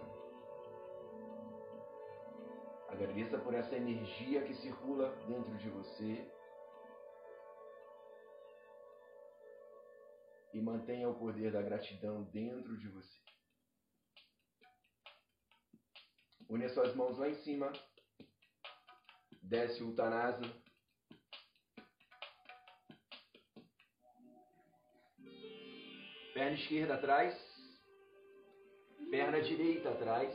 Agradeça 2.89 3.37
por 3.39 3.53
essa 3.53 3.75
energia 3.75 4.43
que 4.43 4.53
circula 4.55 5.13
dentro 5.27 5.55
de 5.57 5.69
você. 5.69 6.27
E 10.53 10.61
mantenha 10.61 11.09
o 11.09 11.17
poder 11.17 11.51
da 11.51 11.61
gratidão 11.61 12.23
dentro 12.23 12.77
de 12.77 12.87
você. 12.87 13.19
Une 16.49 16.65
as 16.65 16.73
suas 16.73 16.95
mãos 16.95 17.17
lá 17.17 17.29
em 17.29 17.35
cima. 17.43 17.71
Desce 19.43 19.83
o 19.83 19.89
Uttanasa. 19.89 20.41
Perna 26.33 26.57
esquerda 26.57 26.95
atrás. 26.95 27.35
Perna 29.11 29.41
direita 29.41 29.89
atrás. 29.91 30.33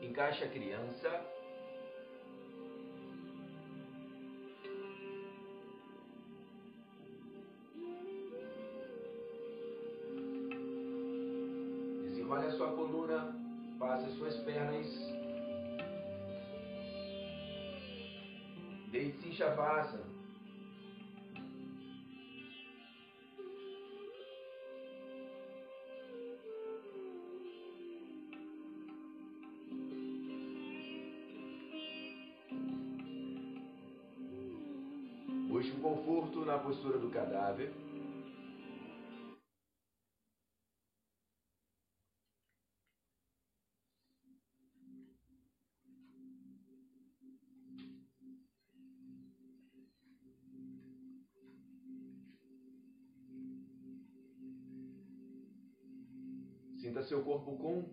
Encaixa 0.00 0.44
a 0.44 0.50
criança. 0.50 1.31
Em 19.42 19.44
Shavasana. 19.44 20.04
Busque 35.48 35.72
conforto 35.80 36.44
na 36.44 36.58
postura 36.58 36.98
do 36.98 37.10
cadáver. 37.10 37.72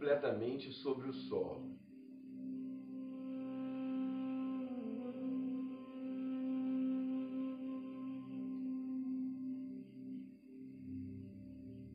Completamente 0.10 0.72
sobre 0.74 1.07
o 1.07 1.14
solo. 1.14 1.78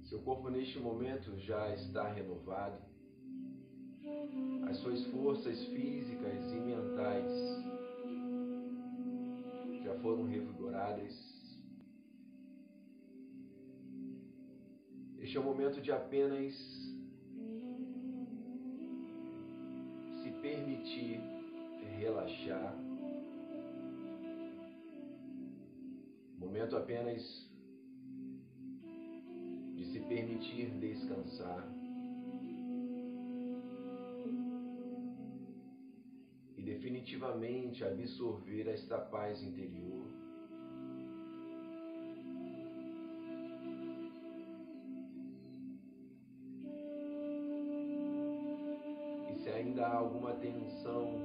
Seu 0.04 0.20
corpo 0.22 0.48
neste 0.48 0.78
momento 0.78 1.36
já 1.38 1.74
está 1.74 2.08
renovado. 2.12 2.80
As 4.68 4.76
suas 4.76 5.04
forças 5.06 5.60
físicas 5.66 6.52
e 6.52 6.60
mentais 6.60 7.32
já 9.82 9.98
foram 10.00 10.24
revigoradas. 10.24 11.12
Este 15.18 15.36
é 15.36 15.40
o 15.40 15.44
momento 15.44 15.80
de 15.80 15.90
apenas 15.90 16.83
permitir 20.94 21.20
relaxar. 21.98 22.74
Momento 26.38 26.76
apenas 26.76 27.50
de 29.74 29.84
se 29.86 30.00
permitir 30.00 30.70
descansar. 30.78 31.66
E 36.56 36.62
definitivamente 36.62 37.84
absorver 37.84 38.68
esta 38.68 38.98
paz 38.98 39.42
interior. 39.42 40.03
Se 49.44 49.50
ainda 49.50 49.86
há 49.86 49.96
alguma 49.96 50.32
tensão, 50.36 51.20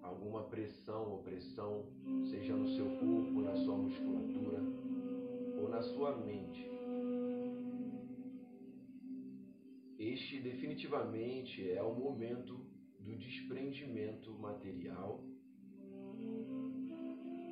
alguma 0.00 0.44
pressão, 0.44 1.16
opressão, 1.16 1.84
seja 2.30 2.54
no 2.54 2.68
seu 2.76 2.86
corpo, 3.00 3.42
na 3.42 3.56
sua 3.56 3.76
musculatura 3.76 4.60
ou 5.60 5.68
na 5.68 5.82
sua 5.82 6.16
mente, 6.16 6.64
este 9.98 10.40
definitivamente 10.42 11.68
é 11.72 11.82
o 11.82 11.92
momento 11.92 12.64
do 13.00 13.16
desprendimento 13.16 14.32
material, 14.38 15.24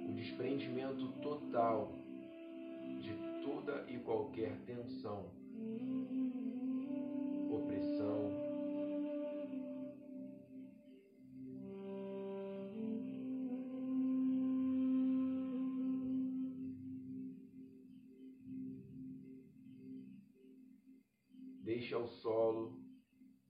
o 0.08 0.12
desprendimento 0.14 1.08
total 1.20 1.92
de 3.00 3.42
toda 3.42 3.84
e 3.90 3.98
qualquer 3.98 4.56
tensão, 4.64 5.28
Deixe 21.92 22.04
ao 22.04 22.08
solo 22.08 22.80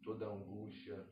toda 0.03 0.27
angústia. 0.27 1.09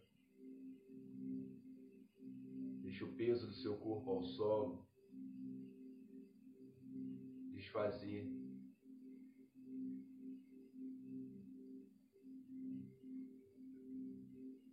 Deixe 2.82 3.04
o 3.04 3.14
peso 3.14 3.46
do 3.46 3.54
seu 3.54 3.76
corpo 3.76 4.10
ao 4.10 4.22
solo. 4.24 4.84
Desfazer. 7.52 8.26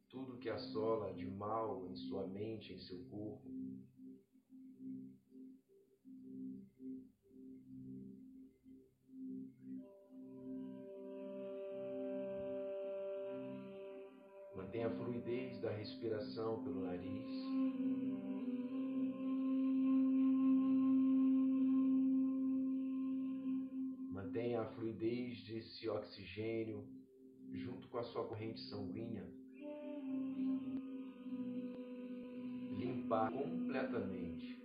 Tudo 0.09 0.39
que 0.39 0.49
assola 0.49 1.13
de 1.13 1.27
mal 1.27 1.85
em 1.85 1.95
sua 1.95 2.25
mente, 2.25 2.73
em 2.73 2.79
seu 2.79 3.03
corpo. 3.05 3.56
fluidez 24.97 25.43
desse 25.43 25.87
oxigênio 25.87 26.83
junto 27.53 27.87
com 27.87 27.99
a 27.99 28.03
sua 28.03 28.27
corrente 28.27 28.59
sanguínea 28.61 29.25
limpar 32.75 33.31
completamente 33.31 34.59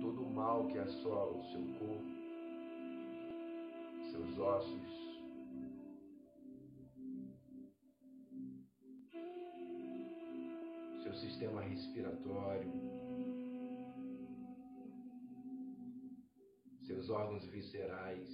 todo 0.00 0.22
o 0.22 0.34
mal 0.34 0.66
que 0.68 0.78
assola 0.78 1.38
o 1.38 1.44
seu 1.50 1.62
corpo, 1.78 2.12
seus 4.10 4.38
ossos, 4.38 5.02
seu 11.02 11.14
sistema 11.14 11.60
respiratório. 11.62 13.01
Órgãos 17.12 17.46
viscerais, 17.46 18.28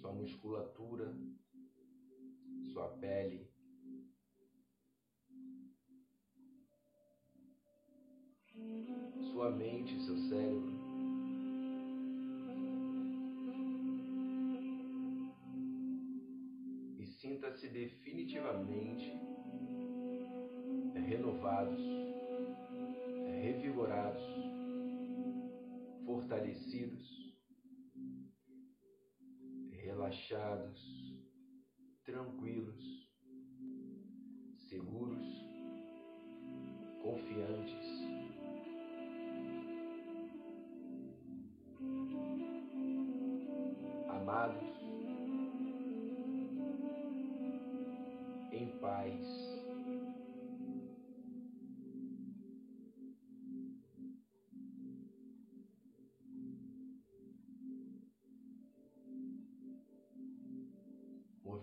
sua 0.00 0.12
musculatura, 0.12 1.12
sua 2.72 2.88
pele. 2.98 3.52
Sua 9.32 9.50
mente, 9.50 9.83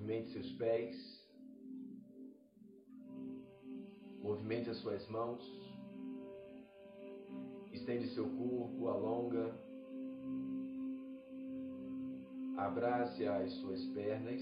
Movimente 0.01 0.31
seus 0.31 0.51
pés. 0.53 0.97
Movimente 4.19 4.71
as 4.71 4.77
suas 4.77 5.07
mãos. 5.09 5.43
Estende 7.71 8.07
seu 8.07 8.27
corpo, 8.27 8.87
alonga. 8.87 9.55
Abrace 12.57 13.27
as 13.27 13.51
suas 13.53 13.85
pernas. 13.93 14.41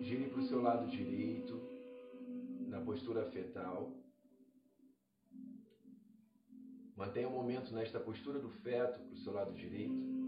Gire 0.00 0.30
para 0.30 0.38
o 0.38 0.46
seu 0.46 0.62
lado 0.62 0.88
direito, 0.88 1.60
na 2.68 2.80
postura 2.82 3.28
fetal. 3.32 3.92
Mantenha 7.00 7.26
um 7.26 7.32
momento 7.32 7.72
nesta 7.72 7.98
postura 7.98 8.38
do 8.38 8.50
feto 8.50 9.00
para 9.00 9.14
o 9.14 9.16
seu 9.16 9.32
lado 9.32 9.54
direito. 9.54 10.19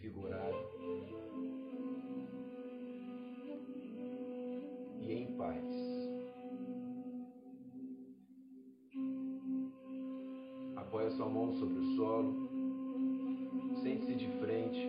Revigorado 0.00 0.56
e 5.02 5.12
em 5.12 5.36
paz. 5.36 5.64
Apoie 10.76 11.10
sua 11.10 11.28
mão 11.28 11.52
sobre 11.52 11.78
o 11.78 11.96
solo, 11.96 12.48
sente-se 13.82 14.14
de 14.14 14.28
frente, 14.38 14.88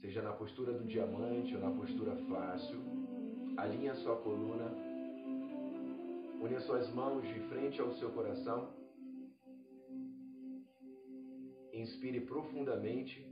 seja 0.00 0.22
na 0.22 0.32
postura 0.32 0.72
do 0.72 0.84
diamante 0.84 1.54
ou 1.54 1.60
na 1.60 1.70
postura 1.70 2.16
fácil, 2.28 2.80
alinhe 3.56 3.88
a 3.88 3.94
sua 3.94 4.16
coluna, 4.16 4.72
une 6.40 6.56
as 6.56 6.64
suas 6.64 6.92
mãos 6.92 7.26
de 7.26 7.40
frente 7.48 7.80
ao 7.80 7.92
seu 7.92 8.10
coração. 8.10 8.83
Inspire 11.84 12.22
profundamente. 12.22 13.30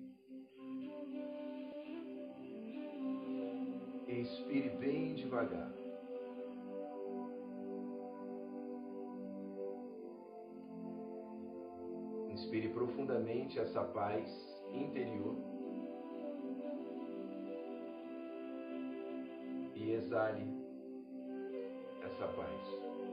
Expire 4.06 4.68
bem 4.78 5.14
devagar. 5.14 5.72
Inspire 12.28 12.68
profundamente 12.74 13.58
essa 13.58 13.84
paz 13.84 14.28
interior. 14.70 15.34
E 19.74 19.92
exale 19.92 20.46
essa 22.02 22.28
paz. 22.28 23.11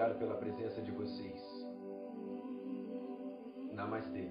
Obrigado 0.00 0.18
pela 0.18 0.36
presença 0.36 0.80
de 0.80 0.90
vocês. 0.92 1.66
Namastê. 3.74 4.30